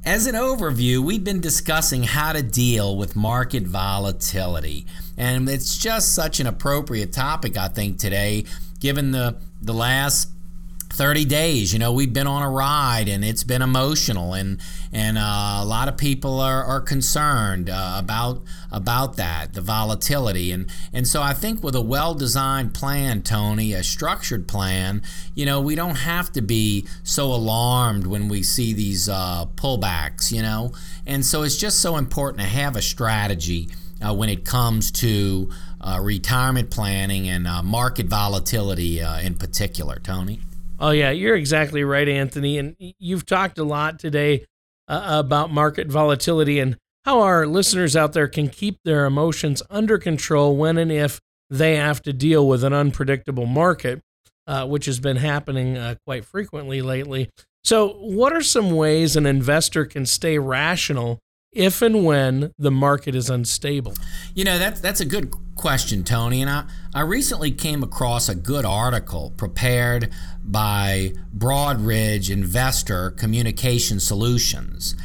As 0.06 0.28
an 0.28 0.36
overview, 0.36 1.00
we've 1.00 1.24
been 1.24 1.40
discussing 1.40 2.04
how 2.04 2.34
to 2.34 2.44
deal 2.44 2.98
with 2.98 3.16
market 3.16 3.64
volatility. 3.64 4.86
And 5.16 5.48
it's 5.48 5.78
just 5.78 6.14
such 6.14 6.42
an 6.42 6.48
appropriate 6.48 7.14
topic, 7.14 7.56
I 7.56 7.70
think, 7.70 8.00
today, 8.00 8.44
given 8.82 9.12
the, 9.12 9.38
the 9.62 9.74
last 9.74 10.28
30 10.94 11.26
days 11.26 11.74
you 11.74 11.80
know 11.80 11.92
we've 11.92 12.14
been 12.14 12.28
on 12.28 12.44
a 12.44 12.50
ride 12.50 13.08
and 13.10 13.26
it's 13.26 13.44
been 13.44 13.62
emotional 13.62 14.34
and 14.34 14.60
and 14.92 15.18
uh, 15.18 15.58
a 15.60 15.66
lot 15.66 15.88
of 15.88 15.98
people 15.98 16.40
are, 16.40 16.64
are 16.64 16.80
concerned 16.80 17.68
uh, 17.68 17.96
about 17.98 18.44
about 18.72 19.18
that 19.18 19.54
the 19.54 19.62
volatility. 19.62 20.52
And 20.52 20.70
and 20.94 21.08
so 21.08 21.22
I 21.22 21.34
think 21.34 21.64
with 21.64 21.76
a 21.76 21.82
well-designed 21.82 22.74
plan 22.76 23.24
Tony 23.24 23.74
a 23.74 23.84
structured 23.84 24.48
plan 24.48 25.02
you 25.34 25.46
know 25.46 25.60
we 25.60 25.74
don't 25.74 25.96
have 25.96 26.32
to 26.34 26.42
be 26.42 26.86
so 27.04 27.34
alarmed 27.34 28.06
when 28.06 28.28
we 28.30 28.44
see 28.44 28.74
these 28.74 29.10
uh, 29.10 29.46
pullbacks 29.56 30.32
you 30.32 30.44
know? 30.44 30.74
And 31.06 31.26
so 31.26 31.42
it's 31.42 31.58
just 31.58 31.82
so 31.82 31.98
important 31.98 32.42
to 32.42 32.48
have 32.48 32.76
a 32.76 32.82
strategy 32.82 33.70
uh, 34.06 34.14
when 34.14 34.30
it 34.30 34.46
comes 34.46 34.92
to 34.92 35.50
uh, 35.82 36.00
retirement 36.02 36.70
planning 36.70 37.28
and 37.28 37.48
uh, 37.48 37.64
market 37.64 38.06
volatility 38.06 39.00
in 39.00 39.36
particular. 39.36 40.00
Tony 40.00 40.40
Oh, 40.84 40.90
yeah, 40.90 41.12
you're 41.12 41.38
exactly 41.38 41.86
right, 41.86 42.10
Anthony. 42.10 42.58
And 42.58 42.76
you've 42.78 43.26
talked 43.26 43.58
a 43.58 43.64
lot 43.64 44.00
today 44.00 44.44
uh, 44.90 45.02
about 45.26 45.50
market 45.50 45.88
volatility 45.88 46.60
and 46.60 46.76
how 47.06 47.22
our 47.22 47.48
listeners 47.48 47.96
out 47.96 48.12
there 48.12 48.28
can 48.28 48.50
keep 48.50 48.80
their 48.84 49.06
emotions 49.06 49.64
under 49.70 49.98
control 49.98 50.58
when 50.58 50.78
and 50.78 50.92
if 50.92 51.22
they 51.50 51.78
have 51.78 52.02
to 52.02 52.12
deal 52.12 52.46
with 52.46 52.66
an 52.66 52.74
unpredictable 52.74 53.46
market, 53.46 54.02
uh, 54.46 54.68
which 54.68 54.84
has 54.84 55.00
been 55.00 55.16
happening 55.16 55.78
uh, 55.78 55.96
quite 56.06 56.26
frequently 56.26 56.82
lately. 56.82 57.30
So, 57.64 57.94
what 58.02 58.34
are 58.34 58.44
some 58.44 58.72
ways 58.72 59.16
an 59.16 59.26
investor 59.26 59.86
can 59.86 60.06
stay 60.06 60.38
rational 60.38 61.20
if 61.54 61.82
and 61.82 62.04
when 62.04 62.52
the 62.58 62.72
market 62.72 63.16
is 63.16 63.30
unstable? 63.30 63.94
You 64.36 64.44
know, 64.44 64.60
that's 64.60 64.82
that's 64.82 65.00
a 65.00 65.06
good 65.06 65.34
question, 65.56 66.04
Tony. 66.04 66.42
And 66.42 66.50
I, 66.50 66.66
I 66.94 67.02
recently 67.02 67.52
came 67.52 67.84
across 67.84 68.28
a 68.28 68.36
good 68.36 68.66
article 68.66 69.34
prepared 69.38 70.12
by 70.44 71.14
Broadridge 71.36 72.30
Investor 72.30 73.12
Communication 73.12 74.00
Solutions 74.00 74.96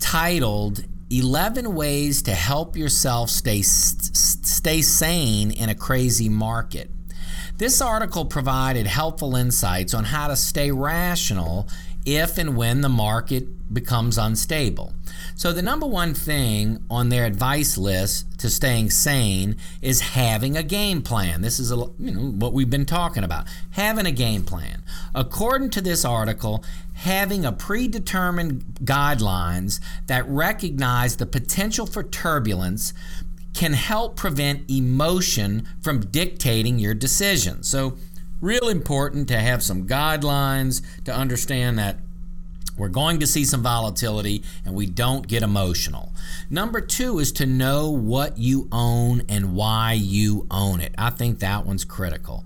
titled 0.00 0.84
11 1.10 1.74
Ways 1.74 2.22
to 2.22 2.32
Help 2.32 2.76
Yourself 2.76 3.30
Stay, 3.30 3.62
Stay 3.62 4.82
Sane 4.82 5.50
in 5.50 5.68
a 5.68 5.74
Crazy 5.74 6.28
Market. 6.28 6.90
This 7.58 7.80
article 7.80 8.24
provided 8.24 8.86
helpful 8.86 9.36
insights 9.36 9.94
on 9.94 10.04
how 10.04 10.28
to 10.28 10.36
stay 10.36 10.70
rational 10.70 11.68
if 12.04 12.38
and 12.38 12.56
when 12.56 12.80
the 12.80 12.88
market 12.88 13.46
becomes 13.72 14.18
unstable. 14.18 14.92
So, 15.34 15.52
the 15.52 15.62
number 15.62 15.86
one 15.86 16.14
thing 16.14 16.84
on 16.90 17.08
their 17.08 17.24
advice 17.24 17.78
list 17.78 18.38
to 18.40 18.50
staying 18.50 18.90
sane 18.90 19.56
is 19.80 20.00
having 20.00 20.56
a 20.56 20.62
game 20.62 21.02
plan. 21.02 21.42
This 21.42 21.58
is 21.58 21.72
a, 21.72 21.76
you 21.98 22.10
know, 22.10 22.20
what 22.32 22.52
we've 22.52 22.70
been 22.70 22.86
talking 22.86 23.24
about. 23.24 23.46
Having 23.72 24.06
a 24.06 24.12
game 24.12 24.44
plan. 24.44 24.82
According 25.14 25.70
to 25.70 25.80
this 25.80 26.04
article, 26.04 26.64
having 26.94 27.44
a 27.44 27.52
predetermined 27.52 28.64
guidelines 28.84 29.80
that 30.06 30.28
recognize 30.28 31.16
the 31.16 31.26
potential 31.26 31.86
for 31.86 32.02
turbulence 32.02 32.92
can 33.54 33.74
help 33.74 34.16
prevent 34.16 34.70
emotion 34.70 35.68
from 35.80 36.00
dictating 36.06 36.78
your 36.78 36.94
decisions. 36.94 37.68
So, 37.68 37.96
real 38.40 38.68
important 38.68 39.28
to 39.28 39.38
have 39.38 39.62
some 39.62 39.86
guidelines 39.86 40.82
to 41.04 41.14
understand 41.14 41.78
that 41.78 41.98
we're 42.76 42.88
going 42.88 43.20
to 43.20 43.26
see 43.26 43.44
some 43.44 43.62
volatility 43.62 44.42
and 44.64 44.74
we 44.74 44.86
don't 44.86 45.26
get 45.26 45.42
emotional. 45.42 46.11
Number 46.50 46.80
two 46.80 47.18
is 47.18 47.32
to 47.32 47.46
know 47.46 47.90
what 47.90 48.38
you 48.38 48.68
own 48.70 49.22
and 49.28 49.54
why 49.54 49.92
you 49.92 50.46
own 50.50 50.80
it. 50.80 50.94
I 50.98 51.10
think 51.10 51.38
that 51.38 51.64
one's 51.66 51.84
critical. 51.84 52.44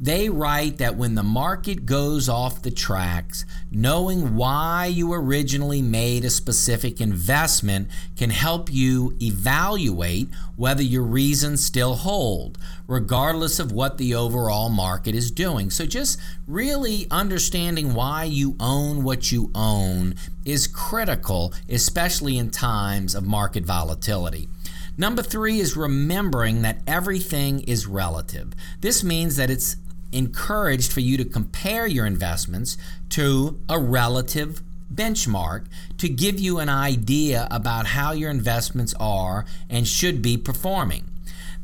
They 0.00 0.28
write 0.28 0.78
that 0.78 0.96
when 0.96 1.16
the 1.16 1.24
market 1.24 1.84
goes 1.84 2.28
off 2.28 2.62
the 2.62 2.70
tracks, 2.70 3.44
knowing 3.70 4.36
why 4.36 4.86
you 4.86 5.12
originally 5.12 5.82
made 5.82 6.24
a 6.24 6.30
specific 6.30 7.00
investment 7.00 7.88
can 8.16 8.30
help 8.30 8.72
you 8.72 9.16
evaluate 9.20 10.28
whether 10.54 10.82
your 10.82 11.02
reasons 11.02 11.64
still 11.64 11.96
hold, 11.96 12.58
regardless 12.86 13.58
of 13.58 13.72
what 13.72 13.98
the 13.98 14.14
overall 14.14 14.68
market 14.68 15.16
is 15.16 15.32
doing. 15.32 15.68
So, 15.68 15.84
just 15.84 16.20
really 16.46 17.08
understanding 17.10 17.92
why 17.92 18.24
you 18.24 18.54
own 18.60 19.02
what 19.02 19.32
you 19.32 19.50
own 19.54 20.14
is 20.48 20.66
critical, 20.66 21.52
especially 21.68 22.38
in 22.38 22.50
times 22.50 23.14
of 23.14 23.24
market 23.24 23.64
volatility. 23.64 24.48
Number 24.96 25.22
three 25.22 25.60
is 25.60 25.76
remembering 25.76 26.62
that 26.62 26.80
everything 26.86 27.60
is 27.60 27.86
relative. 27.86 28.52
This 28.80 29.04
means 29.04 29.36
that 29.36 29.50
it's 29.50 29.76
encouraged 30.10 30.92
for 30.92 31.00
you 31.00 31.16
to 31.18 31.24
compare 31.24 31.86
your 31.86 32.06
investments 32.06 32.76
to 33.10 33.60
a 33.68 33.78
relative 33.78 34.62
benchmark 34.92 35.66
to 35.98 36.08
give 36.08 36.40
you 36.40 36.58
an 36.58 36.68
idea 36.68 37.46
about 37.50 37.86
how 37.86 38.12
your 38.12 38.30
investments 38.30 38.94
are 38.98 39.44
and 39.68 39.86
should 39.86 40.22
be 40.22 40.36
performing. 40.36 41.07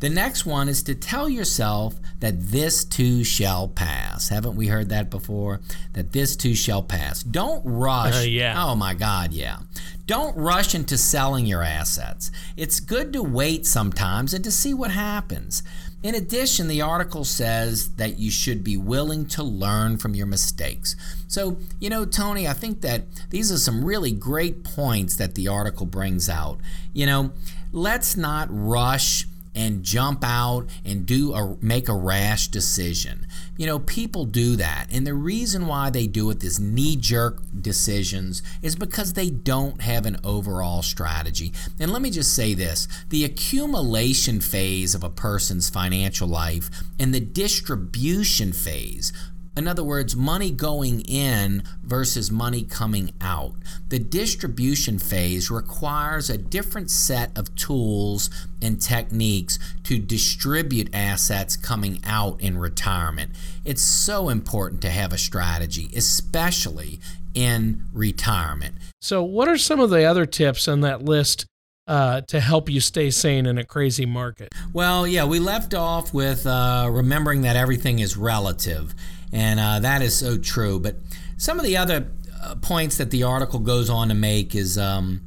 The 0.05 0.11
next 0.11 0.45
one 0.45 0.69
is 0.69 0.83
to 0.83 0.95
tell 0.95 1.31
yourself 1.31 1.95
that 2.21 2.35
this 2.39 2.85
too 2.85 3.25
shall 3.25 3.69
pass. 3.69 4.29
Haven't 4.29 4.55
we 4.55 4.67
heard 4.67 4.91
that 4.91 5.09
before? 5.09 5.63
That 5.95 6.13
this 6.13 6.37
too 6.37 6.55
shall 6.55 6.83
pass. 6.83 7.23
Don't 7.23 7.63
rush. 7.65 8.15
Uh, 8.15 8.27
yeah. 8.29 8.63
Oh 8.63 8.77
my 8.77 8.93
God, 8.93 9.33
yeah. 9.33 9.61
Don't 10.05 10.37
rush 10.37 10.75
into 10.75 10.99
selling 10.99 11.47
your 11.47 11.63
assets. 11.63 12.31
It's 12.55 12.81
good 12.81 13.15
to 13.15 13.23
wait 13.23 13.65
sometimes 13.65 14.35
and 14.35 14.45
to 14.45 14.51
see 14.51 14.75
what 14.75 14.91
happens. 14.91 15.63
In 16.03 16.15
addition, 16.15 16.69
the 16.69 16.83
article 16.83 17.25
says 17.25 17.95
that 17.95 18.19
you 18.19 18.31
should 18.31 18.63
be 18.63 18.77
willing 18.77 19.25
to 19.29 19.43
learn 19.43 19.97
from 19.97 20.15
your 20.15 20.27
mistakes. 20.27 20.97
So, 21.29 21.57
you 21.81 21.89
know, 21.89 22.05
Tony, 22.05 22.47
I 22.47 22.53
think 22.53 22.83
that 22.83 23.05
these 23.31 23.51
are 23.51 23.57
some 23.57 23.83
really 23.83 24.13
great 24.13 24.65
points 24.65 25.17
that 25.17 25.35
the 25.35 25.49
article 25.49 25.87
brings 25.87 26.29
out. 26.29 26.59
You 26.93 27.07
know, 27.07 27.33
let's 27.73 28.19
not 28.19 28.49
rush 28.51 29.27
and 29.55 29.83
jump 29.83 30.25
out 30.25 30.67
and 30.85 31.07
do 31.07 31.33
a 31.33 31.57
make 31.61 31.89
a 31.89 31.95
rash 31.95 32.49
decision. 32.49 33.27
You 33.57 33.67
know, 33.67 33.79
people 33.79 34.25
do 34.25 34.57
that. 34.57 34.89
And 34.91 35.07
the 35.07 35.15
reason 35.15 35.67
why 35.67 35.91
they 35.91 36.07
do 36.07 36.31
it, 36.31 36.41
this 36.41 36.59
knee-jerk 36.59 37.41
decisions, 37.61 38.43
is 38.63 38.75
because 38.75 39.13
they 39.13 39.31
don't 39.31 39.81
have 39.81 40.07
an 40.07 40.17
overall 40.25 40.83
strategy. 40.83 41.53
And 41.79 41.93
let 41.93 42.03
me 42.03 42.11
just 42.11 42.35
say 42.35 42.55
this, 42.55 42.89
the 43.11 43.25
accumulation 43.25 44.41
phase 44.41 44.95
of 44.95 45.05
a 45.05 45.11
person's 45.11 45.71
financial 45.71 46.27
life 46.27 46.69
and 46.99 47.15
the 47.15 47.21
distribution 47.21 48.53
phase 48.53 49.13
in 49.57 49.69
other 49.69 49.85
words, 49.85 50.17
money 50.17 50.51
going 50.51 51.01
in 51.03 51.63
versus 51.83 52.31
money 52.31 52.65
coming 52.65 53.13
out. 53.21 53.55
The 53.89 53.99
distribution 53.99 54.99
phase 54.99 55.51
requires 55.51 56.29
a 56.29 56.37
different 56.37 56.91
set 56.91 57.37
of 57.39 57.55
tools 57.55 58.31
and 58.61 58.81
techniques 58.81 59.59
to 59.85 59.99
distribute 59.99 60.93
assets 60.93 61.57
coming 61.57 62.01
out 62.05 62.41
in 62.41 62.59
retirement. 62.59 63.33
It's 63.65 63.83
so 63.83 64.29
important 64.29 64.81
to 64.83 64.91
have 64.91 65.13
a 65.13 65.19
strategy, 65.19 65.89
especially 65.95 66.99
in 67.35 67.85
retirement. 67.93 68.77
So, 69.01 69.23
what 69.23 69.49
are 69.49 69.59
some 69.59 69.81
of 69.81 69.91
the 69.91 70.05
other 70.05 70.27
tips 70.27 70.67
on 70.67 70.81
that 70.81 71.05
list 71.05 71.47
uh, 71.87 72.23
to 72.23 72.41
help 72.41 72.69
you 72.69 72.81
stay 72.81 73.11
sane 73.11 73.47
in 73.47 73.59
a 73.59 73.65
crazy 73.65 74.07
market? 74.07 74.53
Well, 74.73 75.07
yeah, 75.07 75.25
we 75.25 75.39
left 75.39 75.75
off 75.75 76.15
with 76.15 76.47
uh, 76.47 76.89
remembering 76.91 77.43
that 77.43 77.57
everything 77.57 77.99
is 77.99 78.17
relative. 78.17 78.95
And 79.35 79.59
uh, 79.59 79.81
that 79.81 80.01
is 80.01 80.17
so 80.17 80.39
true. 80.39 80.79
But 80.79 80.97
some 81.37 81.59
of 81.59 81.67
the 81.67 81.77
other 81.77 82.07
uh, 82.41 82.55
points 82.55 82.97
that 82.99 83.11
the 83.11 83.25
article 83.25 83.59
goes 83.59 83.91
on 83.91 84.09
to 84.09 84.15
make 84.15 84.55
is 84.55 84.79
um, 84.79 85.23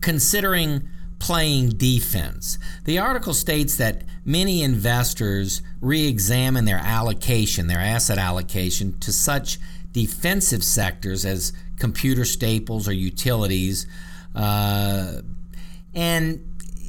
considering 0.00 0.88
playing 1.18 1.70
defense. 1.70 2.58
The 2.84 2.98
article 2.98 3.34
states 3.34 3.76
that 3.76 4.04
many 4.24 4.62
investors 4.62 5.60
re 5.82 6.08
examine 6.08 6.64
their 6.64 6.80
allocation, 6.82 7.66
their 7.66 7.78
asset 7.78 8.16
allocation, 8.16 8.98
to 9.00 9.12
such 9.12 9.58
defensive 9.92 10.64
sectors 10.64 11.26
as 11.26 11.52
consumer 11.78 12.24
staples 12.24 12.88
or 12.88 12.92
utilities. 12.92 13.86
Uh, 14.34 15.20
and 15.94 16.42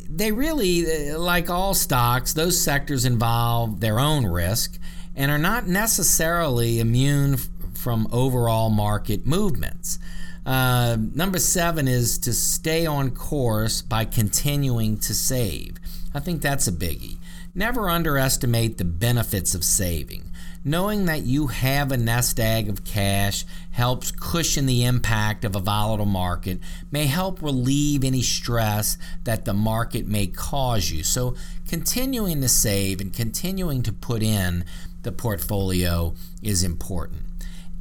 they 0.10 0.32
really, 0.32 1.12
like 1.14 1.50
all 1.50 1.74
stocks, 1.74 2.34
those 2.34 2.60
sectors 2.60 3.04
involve 3.04 3.82
their 3.82 4.00
own 4.00 4.26
risk 4.26 4.80
and 5.16 5.32
are 5.32 5.38
not 5.38 5.68
necessarily 5.68 6.80
immune 6.80 7.38
from 7.74 8.08
overall 8.12 8.70
market 8.70 9.26
movements. 9.26 10.00
Uh, 10.46 10.98
number 11.14 11.40
seven 11.40 11.88
is 11.88 12.18
to 12.18 12.34
stay 12.34 12.86
on 12.86 13.12
course 13.12 13.82
by 13.82 14.06
continuing 14.06 14.98
to 14.98 15.14
save. 15.14 15.78
I 16.14 16.20
think 16.20 16.42
that's 16.42 16.68
a 16.68 16.72
biggie. 16.72 17.18
Never 17.54 17.90
underestimate 17.90 18.78
the 18.78 18.86
benefits 18.86 19.54
of 19.54 19.64
saving. 19.64 20.24
Knowing 20.64 21.06
that 21.06 21.22
you 21.22 21.48
have 21.48 21.92
a 21.92 21.98
nest 21.98 22.40
egg 22.40 22.68
of 22.68 22.84
cash 22.84 23.46
helps 23.72 24.12
cushion 24.12 24.66
the 24.66 24.84
impact 24.84 25.46
of 25.46 25.56
a 25.56 25.60
volatile 25.60 26.06
market, 26.06 26.60
may 26.92 27.06
help 27.06 27.42
relieve 27.42 28.04
any 28.04 28.22
stress 28.22 28.98
that 29.24 29.46
the 29.46 29.54
market 29.54 30.06
may 30.06 30.28
cause 30.28 30.92
you. 30.92 31.02
So, 31.02 31.36
continuing 31.68 32.42
to 32.42 32.50
save 32.50 33.00
and 33.00 33.14
continuing 33.14 33.84
to 33.84 33.94
put 33.94 34.22
in 34.22 34.66
the 35.04 35.12
portfolio 35.12 36.14
is 36.42 36.64
important. 36.64 37.22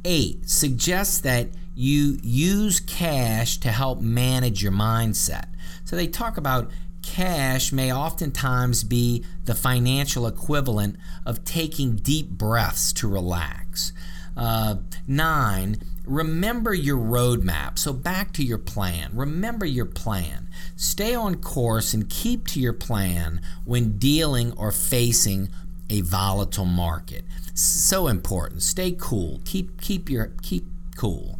Eight, 0.05 0.49
suggests 0.49 1.19
that 1.21 1.49
you 1.75 2.17
use 2.21 2.79
cash 2.79 3.57
to 3.57 3.69
help 3.71 4.01
manage 4.01 4.63
your 4.63 4.71
mindset. 4.71 5.45
So 5.85 5.95
they 5.95 6.07
talk 6.07 6.37
about 6.37 6.69
cash 7.01 7.71
may 7.71 7.91
oftentimes 7.91 8.83
be 8.83 9.23
the 9.45 9.55
financial 9.55 10.27
equivalent 10.27 10.97
of 11.25 11.43
taking 11.43 11.95
deep 11.95 12.29
breaths 12.29 12.93
to 12.93 13.07
relax. 13.07 13.93
Uh, 14.37 14.75
nine, 15.07 15.77
remember 16.05 16.73
your 16.73 16.97
roadmap. 16.97 17.77
So 17.77 17.93
back 17.93 18.31
to 18.33 18.43
your 18.43 18.57
plan. 18.57 19.11
Remember 19.13 19.65
your 19.65 19.85
plan. 19.85 20.47
Stay 20.75 21.13
on 21.13 21.35
course 21.35 21.93
and 21.93 22.09
keep 22.09 22.47
to 22.47 22.59
your 22.59 22.73
plan 22.73 23.41
when 23.65 23.97
dealing 23.97 24.53
or 24.53 24.71
facing 24.71 25.49
a 25.89 26.01
volatile 26.01 26.65
market. 26.65 27.23
So 27.53 28.07
important. 28.07 28.61
Stay 28.61 28.95
cool. 28.97 29.41
Keep 29.45 29.81
keep 29.81 30.09
your 30.09 30.31
keep 30.41 30.65
cool. 30.95 31.39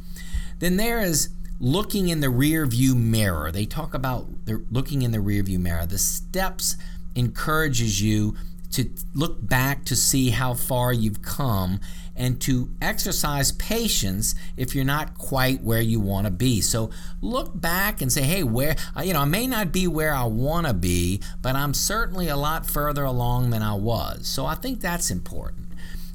Then 0.60 0.78
there 0.78 1.00
is 1.00 1.30
looking 1.60 2.10
in 2.10 2.20
the 2.22 2.30
rear 2.30 2.66
view 2.66 2.96
mirror. 2.96 3.52
They 3.52 3.66
talk 3.66 3.94
about 3.94 4.28
looking 4.72 5.02
in 5.02 5.12
the 5.12 5.20
rear 5.20 5.44
view 5.44 5.60
mirror. 5.60 5.86
The 5.86 5.98
steps 5.98 6.78
encourages 7.16 8.02
you 8.02 8.36
to 8.72 8.90
look 9.14 9.46
back 9.48 9.84
to 9.86 9.96
see 9.96 10.30
how 10.30 10.54
far 10.54 10.94
you've 10.94 11.22
come 11.22 11.80
and 12.20 12.40
to 12.42 12.70
exercise 12.82 13.54
patience 13.54 14.36
if 14.58 14.76
you're 14.76 14.84
not 14.84 15.18
quite 15.18 15.64
where 15.64 15.82
you 15.82 16.00
want 16.00 16.26
to 16.26 16.32
be. 16.32 16.60
So 16.60 16.92
look 17.22 17.60
back 17.60 18.02
and 18.02 18.12
say, 18.12 18.24
hey, 18.24 18.44
where, 18.44 18.76
uh, 18.96 19.02
you 19.02 19.14
know, 19.14 19.22
I 19.22 19.26
may 19.26 19.48
not 19.48 19.72
be 19.72 19.88
where 19.88 20.14
I 20.14 20.26
want 20.26 20.68
to 20.68 20.74
be, 20.74 21.22
but 21.42 21.56
I'm 21.56 21.74
certainly 21.74 22.28
a 22.28 22.36
lot 22.36 22.68
further 22.68 23.06
along 23.06 23.52
than 23.52 23.64
I 23.64 23.74
was. 23.74 24.28
So 24.28 24.46
I 24.46 24.56
think 24.56 24.82
that's 24.82 25.10
important. 25.10 25.68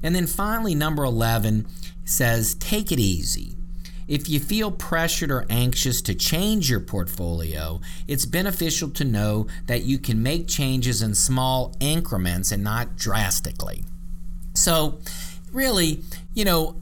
And 0.02 0.14
then 0.14 0.26
finally, 0.26 0.74
number 0.74 1.02
11 1.02 1.66
says, 2.04 2.54
take 2.56 2.92
it 2.92 3.00
easy. 3.00 3.56
If 4.06 4.28
you 4.28 4.38
feel 4.38 4.70
pressured 4.70 5.30
or 5.30 5.46
anxious 5.48 6.02
to 6.02 6.14
change 6.14 6.68
your 6.68 6.80
portfolio, 6.80 7.80
it's 8.06 8.26
beneficial 8.26 8.90
to 8.90 9.04
know 9.04 9.46
that 9.66 9.84
you 9.84 9.98
can 9.98 10.22
make 10.22 10.46
changes 10.46 11.00
in 11.00 11.14
small 11.14 11.74
increments 11.80 12.52
and 12.52 12.62
not 12.62 12.96
drastically. 12.96 13.84
So, 14.52 15.00
really, 15.54 16.02
you 16.34 16.44
know, 16.44 16.76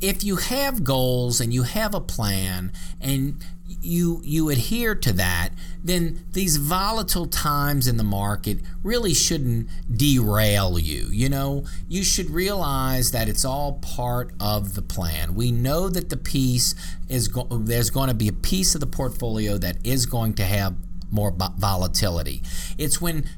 if 0.00 0.24
you 0.24 0.36
have 0.36 0.82
goals 0.84 1.40
and 1.40 1.54
you 1.54 1.62
have 1.62 1.94
a 1.94 2.00
plan 2.00 2.72
and 3.00 3.42
you 3.80 4.20
you 4.24 4.50
adhere 4.50 4.94
to 4.94 5.12
that, 5.12 5.50
then 5.82 6.24
these 6.32 6.56
volatile 6.56 7.26
times 7.26 7.86
in 7.86 7.96
the 7.96 8.04
market 8.04 8.58
really 8.82 9.14
shouldn't 9.14 9.68
derail 9.96 10.78
you. 10.78 11.06
You 11.10 11.28
know, 11.28 11.64
you 11.88 12.02
should 12.02 12.30
realize 12.30 13.12
that 13.12 13.28
it's 13.28 13.44
all 13.44 13.74
part 13.74 14.32
of 14.40 14.74
the 14.74 14.82
plan. 14.82 15.34
We 15.34 15.52
know 15.52 15.88
that 15.88 16.10
the 16.10 16.16
piece 16.16 16.74
is 17.08 17.28
go- 17.28 17.48
there's 17.50 17.90
going 17.90 18.08
to 18.08 18.14
be 18.14 18.28
a 18.28 18.32
piece 18.32 18.74
of 18.74 18.80
the 18.80 18.86
portfolio 18.86 19.56
that 19.58 19.76
is 19.84 20.06
going 20.06 20.34
to 20.34 20.44
have 20.44 20.74
more 21.10 21.30
volatility. 21.30 22.42
It's 22.78 23.00
when 23.00 23.28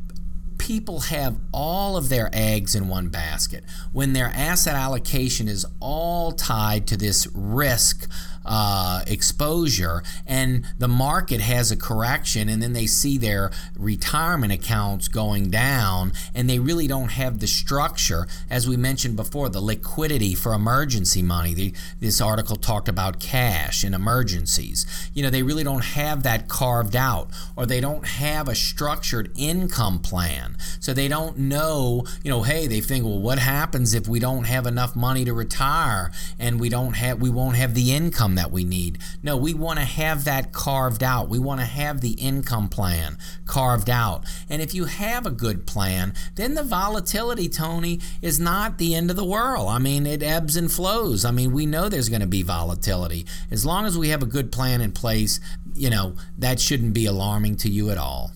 people 0.64 1.00
have 1.00 1.36
all 1.52 1.94
of 1.94 2.08
their 2.08 2.30
eggs 2.32 2.74
in 2.74 2.88
one 2.88 3.08
basket, 3.08 3.62
when 3.92 4.14
their 4.14 4.28
asset 4.34 4.74
allocation 4.74 5.46
is 5.46 5.66
all 5.78 6.32
tied 6.32 6.86
to 6.86 6.96
this 6.96 7.28
risk 7.34 8.10
uh, 8.44 9.02
exposure 9.06 10.02
and 10.26 10.66
the 10.78 10.88
market 10.88 11.40
has 11.40 11.70
a 11.70 11.76
correction 11.76 12.48
and 12.48 12.62
then 12.62 12.72
they 12.72 12.86
see 12.86 13.18
their 13.18 13.50
retirement 13.78 14.52
accounts 14.52 15.08
going 15.08 15.50
down 15.50 16.12
and 16.34 16.48
they 16.48 16.58
really 16.58 16.86
don't 16.86 17.12
have 17.12 17.40
the 17.40 17.46
structure. 17.46 18.26
As 18.50 18.68
we 18.68 18.76
mentioned 18.76 19.16
before 19.16 19.48
the 19.48 19.60
liquidity 19.60 20.34
for 20.34 20.52
emergency 20.52 21.22
money. 21.22 21.54
The, 21.54 21.74
this 22.00 22.20
article 22.20 22.56
talked 22.56 22.88
about 22.88 23.20
cash 23.20 23.82
and 23.84 23.94
emergencies. 23.94 24.86
You 25.14 25.22
know 25.22 25.30
they 25.30 25.42
really 25.42 25.64
don't 25.64 25.84
have 25.84 26.22
that 26.22 26.48
carved 26.48 26.96
out 26.96 27.30
or 27.56 27.66
they 27.66 27.80
don't 27.80 28.06
have 28.06 28.48
a 28.48 28.54
structured 28.54 29.30
income 29.36 29.98
plan. 30.00 30.56
So 30.80 30.92
they 30.92 31.08
don't 31.08 31.38
know 31.38 32.04
you 32.22 32.30
know 32.30 32.42
hey 32.42 32.66
they 32.66 32.80
think 32.80 33.04
well 33.04 33.18
what 33.18 33.38
happens 33.38 33.94
if 33.94 34.06
we 34.06 34.18
don't 34.18 34.44
have 34.44 34.66
enough 34.66 34.94
money 34.94 35.24
to 35.24 35.32
retire 35.32 36.10
and 36.38 36.60
we 36.60 36.68
don't 36.68 36.94
have 36.94 37.20
we 37.20 37.30
won't 37.30 37.56
have 37.56 37.74
the 37.74 37.94
income 37.94 38.33
that 38.34 38.50
we 38.50 38.64
need. 38.64 38.98
No 39.22 39.36
we 39.36 39.54
want 39.54 39.78
to 39.78 39.84
have 39.84 40.24
that 40.24 40.52
carved 40.52 41.02
out. 41.02 41.28
We 41.28 41.38
want 41.38 41.60
to 41.60 41.66
have 41.66 42.00
the 42.00 42.12
income 42.12 42.68
plan 42.68 43.18
carved 43.46 43.90
out. 43.90 44.24
And 44.48 44.60
if 44.60 44.74
you 44.74 44.84
have 44.84 45.26
a 45.26 45.30
good 45.30 45.66
plan 45.66 46.14
then 46.34 46.54
the 46.54 46.62
volatility 46.62 47.48
tony 47.48 48.00
is 48.22 48.40
not 48.40 48.78
the 48.78 48.94
end 48.94 49.10
of 49.10 49.16
the 49.16 49.24
world. 49.24 49.68
I 49.68 49.78
mean 49.78 50.06
it 50.06 50.22
ebbs 50.22 50.56
and 50.56 50.70
flows. 50.70 51.24
I 51.24 51.30
mean 51.30 51.52
we 51.52 51.66
know 51.66 51.88
there's 51.88 52.08
going 52.08 52.20
to 52.20 52.26
be 52.26 52.42
volatility. 52.42 53.26
As 53.50 53.64
long 53.64 53.86
as 53.86 53.98
we 53.98 54.08
have 54.08 54.22
a 54.22 54.26
good 54.26 54.52
plan 54.52 54.80
in 54.80 54.92
place 54.92 55.40
you 55.74 55.90
know 55.90 56.14
that 56.38 56.60
shouldn't 56.60 56.94
be 56.94 57.06
alarming 57.06 57.56
to 57.56 57.68
you 57.68 57.90
at 57.90 57.98
all. 57.98 58.32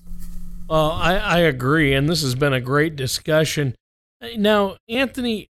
Well 0.68 0.90
i, 0.92 1.16
I 1.16 1.38
agree 1.38 1.94
and 1.94 2.08
this 2.08 2.22
has 2.22 2.34
been 2.34 2.52
a 2.52 2.60
great 2.60 2.96
discussion. 2.96 3.74
Now 4.36 4.76
anthony 4.88 5.48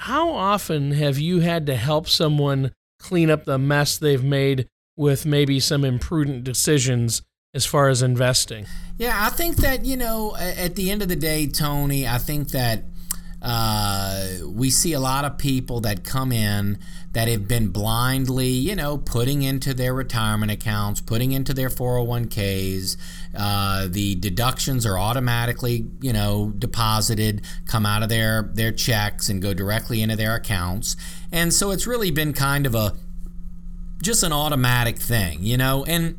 how 0.00 0.30
often 0.30 0.92
have 0.92 1.18
you 1.18 1.40
had 1.40 1.66
to 1.66 1.76
help 1.76 2.08
someone 2.08 2.72
clean 3.00 3.30
up 3.30 3.44
the 3.44 3.58
mess 3.58 3.98
they've 3.98 4.22
made 4.22 4.68
with 4.96 5.26
maybe 5.26 5.58
some 5.58 5.84
imprudent 5.84 6.44
decisions 6.44 7.22
as 7.54 7.66
far 7.66 7.88
as 7.88 8.02
investing? 8.02 8.66
Yeah, 8.98 9.16
I 9.18 9.30
think 9.30 9.56
that, 9.56 9.84
you 9.84 9.96
know, 9.96 10.36
at 10.36 10.76
the 10.76 10.90
end 10.90 11.02
of 11.02 11.08
the 11.08 11.16
day, 11.16 11.46
Tony, 11.46 12.06
I 12.06 12.18
think 12.18 12.50
that 12.50 12.84
uh, 13.42 14.36
we 14.46 14.68
see 14.70 14.92
a 14.92 15.00
lot 15.00 15.24
of 15.24 15.38
people 15.38 15.80
that 15.80 16.04
come 16.04 16.30
in 16.30 16.78
that 17.12 17.26
have 17.26 17.48
been 17.48 17.68
blindly, 17.68 18.48
you 18.48 18.76
know, 18.76 18.98
putting 18.98 19.42
into 19.42 19.72
their 19.72 19.94
retirement 19.94 20.52
accounts, 20.52 21.00
putting 21.00 21.32
into 21.32 21.54
their 21.54 21.68
401ks. 21.68 22.96
Uh, 23.36 23.88
the 23.88 24.14
deductions 24.16 24.84
are 24.84 24.98
automatically, 24.98 25.86
you 26.00 26.12
know, 26.12 26.52
deposited, 26.58 27.42
come 27.66 27.86
out 27.86 28.02
of 28.02 28.08
their 28.08 28.50
their 28.52 28.72
checks 28.72 29.28
and 29.28 29.40
go 29.40 29.54
directly 29.54 30.02
into 30.02 30.16
their 30.16 30.34
accounts. 30.34 30.94
And 31.32 31.52
so 31.52 31.70
it's 31.70 31.86
really 31.86 32.10
been 32.10 32.32
kind 32.32 32.66
of 32.66 32.74
a 32.74 32.94
just 34.02 34.22
an 34.22 34.32
automatic 34.32 34.98
thing, 34.98 35.42
you 35.42 35.56
know, 35.56 35.84
and 35.84 36.16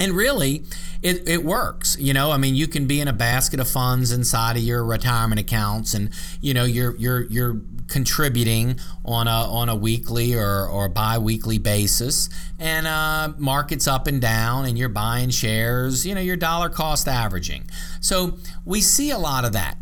and 0.00 0.12
really 0.12 0.62
it, 1.02 1.28
it 1.28 1.44
works 1.44 1.96
you 1.98 2.12
know? 2.12 2.30
I 2.30 2.38
mean 2.38 2.54
you 2.54 2.66
can 2.66 2.86
be 2.86 3.00
in 3.00 3.08
a 3.08 3.12
basket 3.12 3.60
of 3.60 3.68
funds 3.68 4.12
inside 4.12 4.56
of 4.56 4.62
your 4.62 4.84
retirement 4.84 5.40
accounts 5.40 5.94
and 5.94 6.10
you 6.40 6.54
know 6.54 6.64
you're 6.64 6.96
you're 6.96 7.22
you're 7.24 7.60
contributing 7.88 8.78
on 9.04 9.26
a 9.26 9.30
on 9.30 9.68
a 9.68 9.74
weekly 9.74 10.34
or, 10.34 10.66
or 10.66 10.88
bi-weekly 10.88 11.58
basis. 11.58 12.28
And 12.58 12.86
uh, 12.86 13.32
markets 13.38 13.88
up 13.88 14.06
and 14.06 14.20
down 14.20 14.66
and 14.66 14.78
you're 14.78 14.88
buying 14.88 15.30
shares 15.30 16.06
you 16.06 16.14
know 16.14 16.20
your 16.20 16.36
dollar 16.36 16.68
cost 16.68 17.08
averaging. 17.08 17.68
So 18.00 18.38
we 18.64 18.80
see 18.80 19.10
a 19.10 19.18
lot 19.18 19.44
of 19.44 19.52
that. 19.52 19.78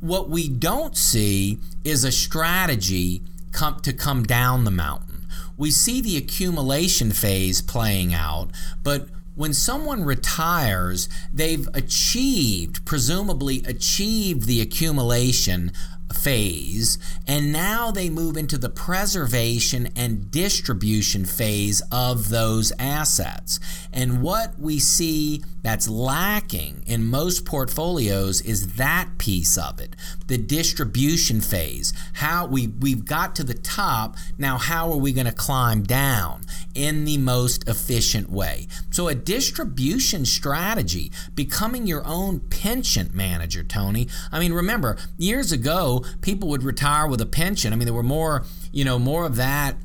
What 0.00 0.28
we 0.28 0.48
don't 0.48 0.96
see 0.96 1.58
is 1.84 2.04
a 2.04 2.12
strategy 2.12 3.22
come 3.52 3.80
to 3.80 3.92
come 3.92 4.24
down 4.24 4.64
the 4.64 4.70
mountain. 4.70 5.26
We 5.56 5.70
see 5.70 6.00
the 6.00 6.16
accumulation 6.16 7.12
phase 7.12 7.62
playing 7.62 8.14
out 8.14 8.48
but 8.82 9.08
when 9.34 9.54
someone 9.54 10.04
retires, 10.04 11.08
they've 11.32 11.68
achieved, 11.74 12.84
presumably 12.84 13.62
achieved 13.66 14.46
the 14.46 14.60
accumulation 14.60 15.72
phase, 16.12 16.98
and 17.26 17.52
now 17.52 17.90
they 17.90 18.10
move 18.10 18.36
into 18.36 18.58
the 18.58 18.68
preservation 18.68 19.88
and 19.96 20.30
distribution 20.30 21.24
phase 21.24 21.82
of 21.90 22.28
those 22.28 22.72
assets. 22.78 23.58
And 23.92 24.22
what 24.22 24.58
we 24.58 24.78
see 24.78 25.42
that's 25.62 25.88
lacking 25.88 26.82
in 26.86 27.04
most 27.04 27.44
portfolios 27.44 28.40
is 28.40 28.74
that 28.74 29.08
piece 29.18 29.56
of 29.56 29.80
it, 29.80 29.94
the 30.26 30.38
distribution 30.38 31.40
phase. 31.40 31.92
How 32.14 32.46
we 32.46 32.66
we've 32.66 33.04
got 33.04 33.34
to 33.36 33.44
the 33.44 33.54
top, 33.54 34.16
now 34.38 34.58
how 34.58 34.90
are 34.90 34.96
we 34.96 35.12
going 35.12 35.26
to 35.26 35.32
climb 35.32 35.82
down 35.82 36.42
in 36.74 37.04
the 37.04 37.18
most 37.18 37.68
efficient 37.68 38.30
way? 38.30 38.66
So 38.90 39.08
a 39.08 39.14
distribution 39.14 40.24
strategy, 40.24 41.12
becoming 41.34 41.86
your 41.86 42.04
own 42.06 42.40
pension 42.40 43.10
manager, 43.14 43.62
Tony. 43.62 44.08
I 44.30 44.40
mean, 44.40 44.52
remember, 44.52 44.96
years 45.16 45.52
ago 45.52 46.04
people 46.20 46.48
would 46.48 46.62
retire 46.62 47.06
with 47.06 47.20
a 47.20 47.26
pension. 47.26 47.72
I 47.72 47.76
mean, 47.76 47.86
there 47.86 47.94
were 47.94 48.02
more, 48.02 48.44
you 48.72 48.84
know, 48.84 48.98
more 48.98 49.24
of 49.24 49.36
that 49.36 49.76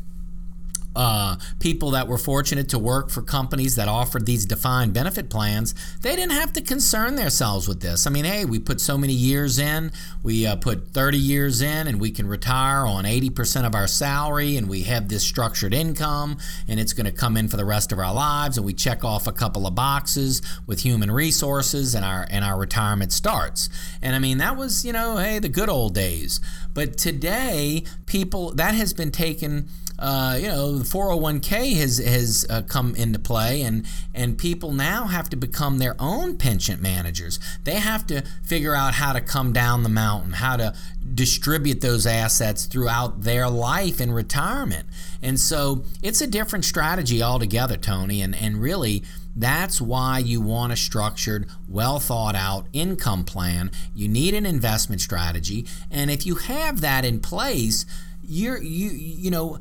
uh, 0.97 1.35
people 1.59 1.91
that 1.91 2.07
were 2.07 2.17
fortunate 2.17 2.67
to 2.69 2.79
work 2.79 3.11
for 3.11 3.21
companies 3.21 3.75
that 3.75 3.87
offered 3.87 4.25
these 4.25 4.47
defined 4.47 4.93
benefit 4.93 5.29
plans, 5.29 5.75
they 6.01 6.15
didn't 6.15 6.31
have 6.31 6.51
to 6.53 6.61
concern 6.61 7.15
themselves 7.15 7.67
with 7.67 7.81
this. 7.81 8.07
I 8.07 8.09
mean, 8.09 8.25
hey, 8.25 8.45
we 8.45 8.57
put 8.57 8.81
so 8.81 8.97
many 8.97 9.13
years 9.13 9.59
in, 9.59 9.91
we 10.23 10.47
uh, 10.47 10.55
put 10.55 10.87
30 10.89 11.19
years 11.19 11.61
in, 11.61 11.87
and 11.87 12.01
we 12.01 12.09
can 12.09 12.27
retire 12.27 12.87
on 12.87 13.05
80% 13.05 13.67
of 13.67 13.75
our 13.75 13.85
salary, 13.85 14.57
and 14.57 14.67
we 14.67 14.83
have 14.83 15.07
this 15.07 15.23
structured 15.23 15.71
income, 15.71 16.39
and 16.67 16.79
it's 16.79 16.93
going 16.93 17.05
to 17.05 17.11
come 17.11 17.37
in 17.37 17.47
for 17.47 17.57
the 17.57 17.65
rest 17.65 17.91
of 17.91 17.99
our 17.99 18.13
lives, 18.13 18.57
and 18.57 18.65
we 18.65 18.73
check 18.73 19.03
off 19.05 19.27
a 19.27 19.31
couple 19.31 19.67
of 19.67 19.75
boxes 19.75 20.41
with 20.65 20.81
human 20.81 21.11
resources, 21.11 21.93
and 21.93 22.03
our 22.03 22.25
and 22.31 22.43
our 22.43 22.57
retirement 22.57 23.13
starts. 23.13 23.69
And 24.01 24.15
I 24.15 24.19
mean, 24.19 24.39
that 24.39 24.57
was 24.57 24.83
you 24.83 24.93
know, 24.93 25.17
hey, 25.17 25.37
the 25.37 25.49
good 25.49 25.69
old 25.69 25.93
days. 25.93 26.39
But 26.73 26.97
today, 26.97 27.83
people 28.07 28.51
that 28.55 28.73
has 28.73 28.93
been 28.93 29.11
taken 29.11 29.69
uh, 29.99 30.37
you 30.39 30.47
know, 30.47 30.77
the 30.77 30.83
401k 30.83 31.75
has 31.75 31.97
has 31.97 32.45
uh, 32.49 32.61
come 32.63 32.93
into 32.95 33.17
play, 33.17 33.61
and 33.63 33.85
and 34.13 34.37
people 34.37 34.71
now 34.71 35.05
have 35.05 35.29
to 35.29 35.35
become 35.35 35.79
their 35.79 35.95
own 35.99 36.37
pension 36.37 36.81
managers. 36.81 37.39
They 37.63 37.75
have 37.75 38.05
to 38.07 38.23
figure 38.43 38.75
out 38.75 38.95
how 38.95 39.13
to 39.13 39.21
come 39.21 39.53
down 39.53 39.83
the 39.83 39.89
mountain, 39.89 40.33
how 40.33 40.57
to 40.57 40.75
distribute 41.13 41.81
those 41.81 42.05
assets 42.05 42.65
throughout 42.65 43.23
their 43.23 43.49
life 43.49 43.99
in 43.99 44.11
retirement. 44.11 44.87
And 45.21 45.39
so 45.39 45.83
it's 46.03 46.21
a 46.21 46.27
different 46.27 46.65
strategy 46.65 47.23
altogether, 47.23 47.77
Tony. 47.77 48.21
And 48.21 48.35
and 48.35 48.61
really. 48.61 49.03
That's 49.39 49.79
why 49.79 50.17
you 50.17 50.41
want 50.41 50.73
a 50.73 50.75
structured, 50.75 51.47
well 51.69 51.99
thought 51.99 52.33
out 52.33 52.65
income 52.73 53.23
plan. 53.23 53.69
You 53.93 54.07
need 54.07 54.33
an 54.33 54.47
investment 54.47 54.99
strategy. 54.99 55.67
And 55.91 56.09
if 56.09 56.25
you 56.25 56.35
have 56.35 56.81
that 56.81 57.05
in 57.05 57.19
place, 57.19 57.85
you're 58.27 58.61
you 58.61 58.89
you 58.89 59.31
know 59.31 59.57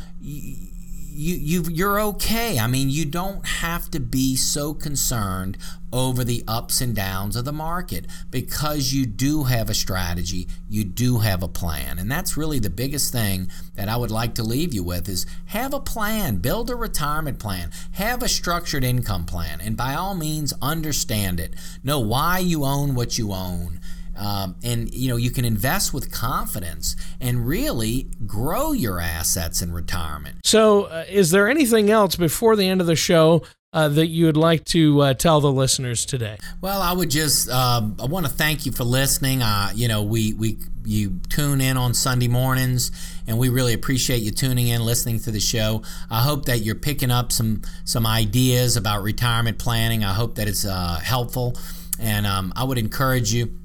you, 1.16 1.36
you 1.36 1.62
you're 1.70 1.98
okay. 2.00 2.58
I 2.58 2.66
mean, 2.66 2.90
you 2.90 3.06
don't 3.06 3.46
have 3.46 3.90
to 3.92 4.00
be 4.00 4.36
so 4.36 4.74
concerned 4.74 5.56
over 5.90 6.24
the 6.24 6.44
ups 6.46 6.82
and 6.82 6.94
downs 6.94 7.36
of 7.36 7.46
the 7.46 7.52
market 7.52 8.06
because 8.30 8.92
you 8.92 9.06
do 9.06 9.44
have 9.44 9.70
a 9.70 9.74
strategy, 9.74 10.46
you 10.68 10.84
do 10.84 11.20
have 11.20 11.42
a 11.42 11.48
plan. 11.48 11.98
And 11.98 12.10
that's 12.10 12.36
really 12.36 12.58
the 12.58 12.68
biggest 12.68 13.12
thing 13.12 13.48
that 13.76 13.88
I 13.88 13.96
would 13.96 14.10
like 14.10 14.34
to 14.34 14.42
leave 14.42 14.74
you 14.74 14.82
with 14.82 15.08
is 15.08 15.24
have 15.46 15.72
a 15.72 15.80
plan, 15.80 16.36
build 16.36 16.68
a 16.68 16.76
retirement 16.76 17.38
plan, 17.38 17.70
have 17.92 18.22
a 18.22 18.28
structured 18.28 18.84
income 18.84 19.24
plan, 19.24 19.60
and 19.62 19.74
by 19.74 19.94
all 19.94 20.14
means 20.14 20.52
understand 20.60 21.40
it. 21.40 21.54
Know 21.82 22.00
why 22.00 22.40
you 22.40 22.64
own 22.64 22.94
what 22.94 23.16
you 23.16 23.32
own 23.32 23.80
um, 24.16 24.56
and 24.62 24.92
you 24.94 25.08
know 25.08 25.16
you 25.16 25.30
can 25.30 25.44
invest 25.44 25.92
with 25.92 26.10
confidence 26.10 26.96
and 27.20 27.46
really 27.46 28.05
grow 28.26 28.72
your 28.72 29.00
assets 29.00 29.62
in 29.62 29.72
retirement. 29.72 30.36
So, 30.44 30.84
uh, 30.84 31.04
is 31.08 31.30
there 31.30 31.48
anything 31.48 31.90
else 31.90 32.16
before 32.16 32.56
the 32.56 32.68
end 32.68 32.80
of 32.80 32.86
the 32.86 32.96
show 32.96 33.42
uh, 33.72 33.88
that 33.88 34.06
you 34.06 34.24
would 34.24 34.36
like 34.36 34.64
to 34.64 35.00
uh, 35.02 35.14
tell 35.14 35.40
the 35.40 35.52
listeners 35.52 36.06
today? 36.06 36.38
Well, 36.60 36.80
I 36.80 36.92
would 36.92 37.10
just 37.10 37.50
um, 37.50 37.96
I 38.00 38.06
want 38.06 38.26
to 38.26 38.32
thank 38.32 38.64
you 38.64 38.72
for 38.72 38.84
listening. 38.84 39.42
Uh, 39.42 39.70
you 39.74 39.86
know, 39.86 40.02
we 40.02 40.32
we 40.32 40.58
you 40.84 41.20
tune 41.28 41.60
in 41.60 41.76
on 41.76 41.92
Sunday 41.92 42.28
mornings, 42.28 42.90
and 43.26 43.38
we 43.38 43.48
really 43.48 43.74
appreciate 43.74 44.22
you 44.22 44.30
tuning 44.30 44.68
in, 44.68 44.84
listening 44.84 45.18
to 45.20 45.30
the 45.30 45.40
show. 45.40 45.82
I 46.10 46.22
hope 46.22 46.46
that 46.46 46.60
you're 46.60 46.74
picking 46.74 47.10
up 47.10 47.32
some 47.32 47.62
some 47.84 48.06
ideas 48.06 48.76
about 48.76 49.02
retirement 49.02 49.58
planning. 49.58 50.04
I 50.04 50.14
hope 50.14 50.36
that 50.36 50.48
it's 50.48 50.64
uh, 50.64 50.98
helpful, 51.02 51.56
and 52.00 52.26
um, 52.26 52.52
I 52.56 52.64
would 52.64 52.78
encourage 52.78 53.32
you 53.32 53.58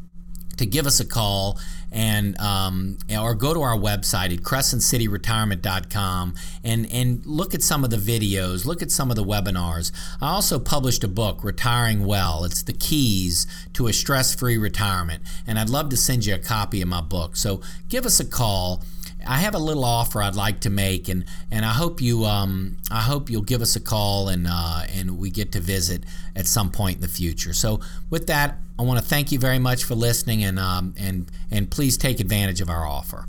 to 0.58 0.66
give 0.66 0.86
us 0.86 1.00
a 1.00 1.06
call 1.06 1.58
and 1.92 2.40
um, 2.40 2.98
or 3.12 3.36
go 3.36 3.54
to 3.54 3.62
our 3.62 3.78
website 3.78 4.34
at 4.34 4.44
crescentcityretirement.com 4.44 6.36
and 6.64 6.92
and 6.92 7.26
look 7.26 7.54
at 7.54 7.62
some 7.62 7.84
of 7.84 7.90
the 7.90 7.98
videos, 7.98 8.66
look 8.66 8.82
at 8.82 8.92
some 8.92 9.10
of 9.10 9.16
the 9.16 9.24
webinars. 9.24 9.92
I 10.22 10.30
also 10.30 10.60
published 10.60 11.04
a 11.04 11.08
book, 11.08 11.44
Retiring 11.44 12.06
Well. 12.06 12.44
It's 12.46 12.64
the 12.64 12.74
keys 12.74 13.46
to 13.74 13.88
a 13.88 13.94
stress-free 13.94 14.58
retirement, 14.58 15.24
and 15.46 15.60
I'd 15.60 15.70
love 15.70 15.90
to 15.90 15.98
send 15.98 16.26
you 16.26 16.36
a 16.36 16.40
copy 16.40 16.82
of 16.82 16.88
my 16.88 17.02
book. 17.02 17.36
So 17.36 17.62
give 17.90 18.06
us 18.06 18.20
a 18.20 18.26
call 18.26 18.84
I 19.28 19.38
have 19.38 19.56
a 19.56 19.60
little 19.60 19.86
offer 19.86 20.22
I'd 20.22 20.36
like 20.36 20.62
to 20.62 20.70
make, 20.70 21.10
and 21.10 21.26
and 21.50 21.66
I 21.66 21.74
hope 21.74 22.02
you 22.02 22.26
um, 22.26 22.78
I 22.90 23.02
hope 23.02 23.30
you'll 23.30 23.42
give 23.42 23.62
us 23.62 23.76
a 23.76 23.80
call 23.80 24.30
and 24.30 24.48
uh, 24.50 24.84
and 24.94 25.18
we 25.18 25.30
get 25.30 25.52
to 25.54 25.60
visit 25.60 26.04
at 26.36 26.48
some 26.48 26.72
point 26.72 26.96
in 26.98 27.02
the 27.02 27.08
future. 27.08 27.54
So 27.54 27.80
with 28.10 28.28
that, 28.28 28.58
I 28.80 28.84
want 28.84 29.00
to 29.00 29.06
thank 29.06 29.32
you 29.32 29.40
very 29.40 29.60
much 29.60 29.84
for 29.84 29.96
listening, 29.96 30.44
and 30.44 30.60
um, 30.60 30.94
and 30.98 31.30
and 31.50 31.70
please 31.70 31.98
take 31.98 32.20
advantage 32.20 32.62
of 32.62 32.70
our 32.70 32.86
offer. 32.86 33.26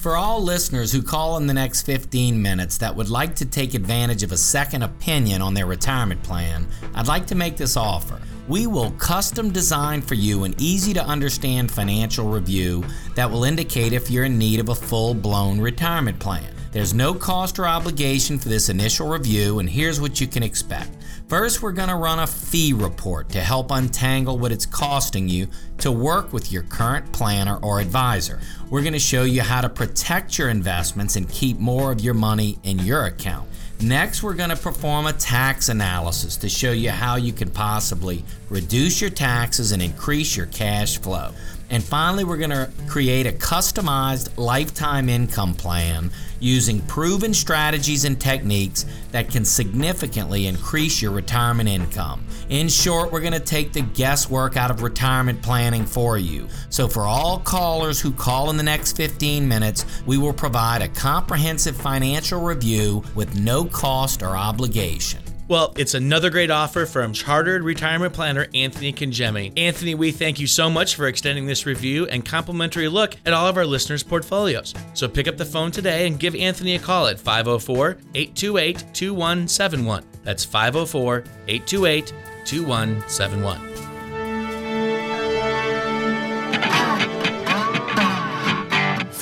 For 0.00 0.16
all 0.16 0.42
listeners 0.42 0.92
who 0.92 1.02
call 1.02 1.36
in 1.36 1.46
the 1.46 1.52
next 1.52 1.82
15 1.82 2.40
minutes 2.40 2.78
that 2.78 2.96
would 2.96 3.10
like 3.10 3.34
to 3.34 3.44
take 3.44 3.74
advantage 3.74 4.22
of 4.22 4.32
a 4.32 4.36
second 4.38 4.82
opinion 4.82 5.42
on 5.42 5.52
their 5.52 5.66
retirement 5.66 6.22
plan, 6.22 6.66
I'd 6.94 7.06
like 7.06 7.26
to 7.26 7.34
make 7.34 7.58
this 7.58 7.76
offer. 7.76 8.18
We 8.48 8.66
will 8.66 8.92
custom 8.92 9.50
design 9.50 10.00
for 10.00 10.14
you 10.14 10.44
an 10.44 10.54
easy 10.56 10.94
to 10.94 11.04
understand 11.04 11.70
financial 11.70 12.30
review 12.30 12.82
that 13.14 13.30
will 13.30 13.44
indicate 13.44 13.92
if 13.92 14.10
you're 14.10 14.24
in 14.24 14.38
need 14.38 14.58
of 14.58 14.70
a 14.70 14.74
full 14.74 15.12
blown 15.12 15.60
retirement 15.60 16.18
plan. 16.18 16.50
There's 16.72 16.94
no 16.94 17.12
cost 17.12 17.58
or 17.58 17.66
obligation 17.66 18.38
for 18.38 18.48
this 18.48 18.70
initial 18.70 19.06
review, 19.06 19.58
and 19.58 19.68
here's 19.68 20.00
what 20.00 20.18
you 20.18 20.26
can 20.26 20.42
expect. 20.42 20.96
First, 21.30 21.62
we're 21.62 21.70
going 21.70 21.90
to 21.90 21.94
run 21.94 22.18
a 22.18 22.26
fee 22.26 22.72
report 22.72 23.28
to 23.28 23.40
help 23.40 23.70
untangle 23.70 24.36
what 24.36 24.50
it's 24.50 24.66
costing 24.66 25.28
you 25.28 25.46
to 25.78 25.92
work 25.92 26.32
with 26.32 26.50
your 26.50 26.64
current 26.64 27.12
planner 27.12 27.56
or 27.62 27.78
advisor. 27.78 28.40
We're 28.68 28.80
going 28.80 28.94
to 28.94 28.98
show 28.98 29.22
you 29.22 29.40
how 29.40 29.60
to 29.60 29.68
protect 29.68 30.38
your 30.38 30.48
investments 30.48 31.14
and 31.14 31.30
keep 31.30 31.60
more 31.60 31.92
of 31.92 32.00
your 32.00 32.14
money 32.14 32.58
in 32.64 32.80
your 32.80 33.04
account. 33.04 33.48
Next, 33.80 34.24
we're 34.24 34.34
going 34.34 34.50
to 34.50 34.56
perform 34.56 35.06
a 35.06 35.12
tax 35.12 35.68
analysis 35.68 36.36
to 36.38 36.48
show 36.48 36.72
you 36.72 36.90
how 36.90 37.14
you 37.14 37.32
can 37.32 37.48
possibly 37.48 38.24
reduce 38.48 39.00
your 39.00 39.10
taxes 39.10 39.70
and 39.70 39.80
increase 39.80 40.36
your 40.36 40.46
cash 40.46 40.98
flow. 40.98 41.30
And 41.70 41.84
finally, 41.84 42.24
we're 42.24 42.36
going 42.36 42.50
to 42.50 42.68
create 42.88 43.26
a 43.26 43.32
customized 43.32 44.36
lifetime 44.36 45.08
income 45.08 45.54
plan 45.54 46.10
using 46.40 46.80
proven 46.82 47.32
strategies 47.32 48.04
and 48.04 48.20
techniques 48.20 48.86
that 49.12 49.30
can 49.30 49.44
significantly 49.44 50.46
increase 50.46 51.00
your 51.00 51.12
retirement 51.12 51.68
income. 51.68 52.24
In 52.48 52.68
short, 52.68 53.12
we're 53.12 53.20
going 53.20 53.34
to 53.34 53.40
take 53.40 53.72
the 53.72 53.82
guesswork 53.82 54.56
out 54.56 54.70
of 54.72 54.82
retirement 54.82 55.42
planning 55.42 55.86
for 55.86 56.18
you. 56.18 56.48
So, 56.70 56.88
for 56.88 57.02
all 57.02 57.38
callers 57.38 58.00
who 58.00 58.10
call 58.10 58.50
in 58.50 58.56
the 58.56 58.62
next 58.64 58.96
15 58.96 59.46
minutes, 59.46 59.84
we 60.06 60.18
will 60.18 60.32
provide 60.32 60.82
a 60.82 60.88
comprehensive 60.88 61.76
financial 61.76 62.40
review 62.40 63.04
with 63.14 63.38
no 63.38 63.64
cost 63.64 64.22
or 64.22 64.36
obligation. 64.36 65.22
Well, 65.50 65.74
it's 65.76 65.94
another 65.94 66.30
great 66.30 66.52
offer 66.52 66.86
from 66.86 67.12
Chartered 67.12 67.64
Retirement 67.64 68.14
Planner 68.14 68.46
Anthony 68.54 68.92
Congemi. 68.92 69.52
Anthony, 69.58 69.96
we 69.96 70.12
thank 70.12 70.38
you 70.38 70.46
so 70.46 70.70
much 70.70 70.94
for 70.94 71.08
extending 71.08 71.44
this 71.44 71.66
review 71.66 72.06
and 72.06 72.24
complimentary 72.24 72.86
look 72.86 73.16
at 73.26 73.32
all 73.32 73.48
of 73.48 73.56
our 73.56 73.66
listeners' 73.66 74.04
portfolios. 74.04 74.74
So 74.94 75.08
pick 75.08 75.26
up 75.26 75.36
the 75.36 75.44
phone 75.44 75.72
today 75.72 76.06
and 76.06 76.20
give 76.20 76.36
Anthony 76.36 76.76
a 76.76 76.78
call 76.78 77.08
at 77.08 77.18
504 77.18 77.98
828 78.14 78.94
2171. 78.94 80.04
That's 80.22 80.44
504 80.44 81.24
828 81.48 82.12
2171. 82.44 83.69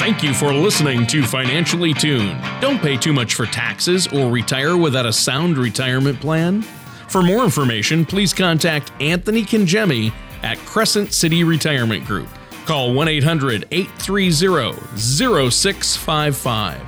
Thank 0.08 0.22
you 0.22 0.32
for 0.32 0.54
listening 0.54 1.06
to 1.08 1.22
Financially 1.22 1.92
Tuned. 1.92 2.42
Don't 2.62 2.80
pay 2.80 2.96
too 2.96 3.12
much 3.12 3.34
for 3.34 3.44
taxes 3.44 4.06
or 4.06 4.30
retire 4.30 4.74
without 4.74 5.04
a 5.04 5.12
sound 5.12 5.58
retirement 5.58 6.18
plan. 6.18 6.62
For 6.62 7.22
more 7.22 7.44
information, 7.44 8.06
please 8.06 8.32
contact 8.32 8.90
Anthony 9.02 9.42
Congemi 9.42 10.10
at 10.42 10.56
Crescent 10.60 11.12
City 11.12 11.44
Retirement 11.44 12.06
Group. 12.06 12.30
Call 12.64 12.94
1 12.94 13.06
800 13.06 13.68
830 13.70 14.96
0655 14.96 16.88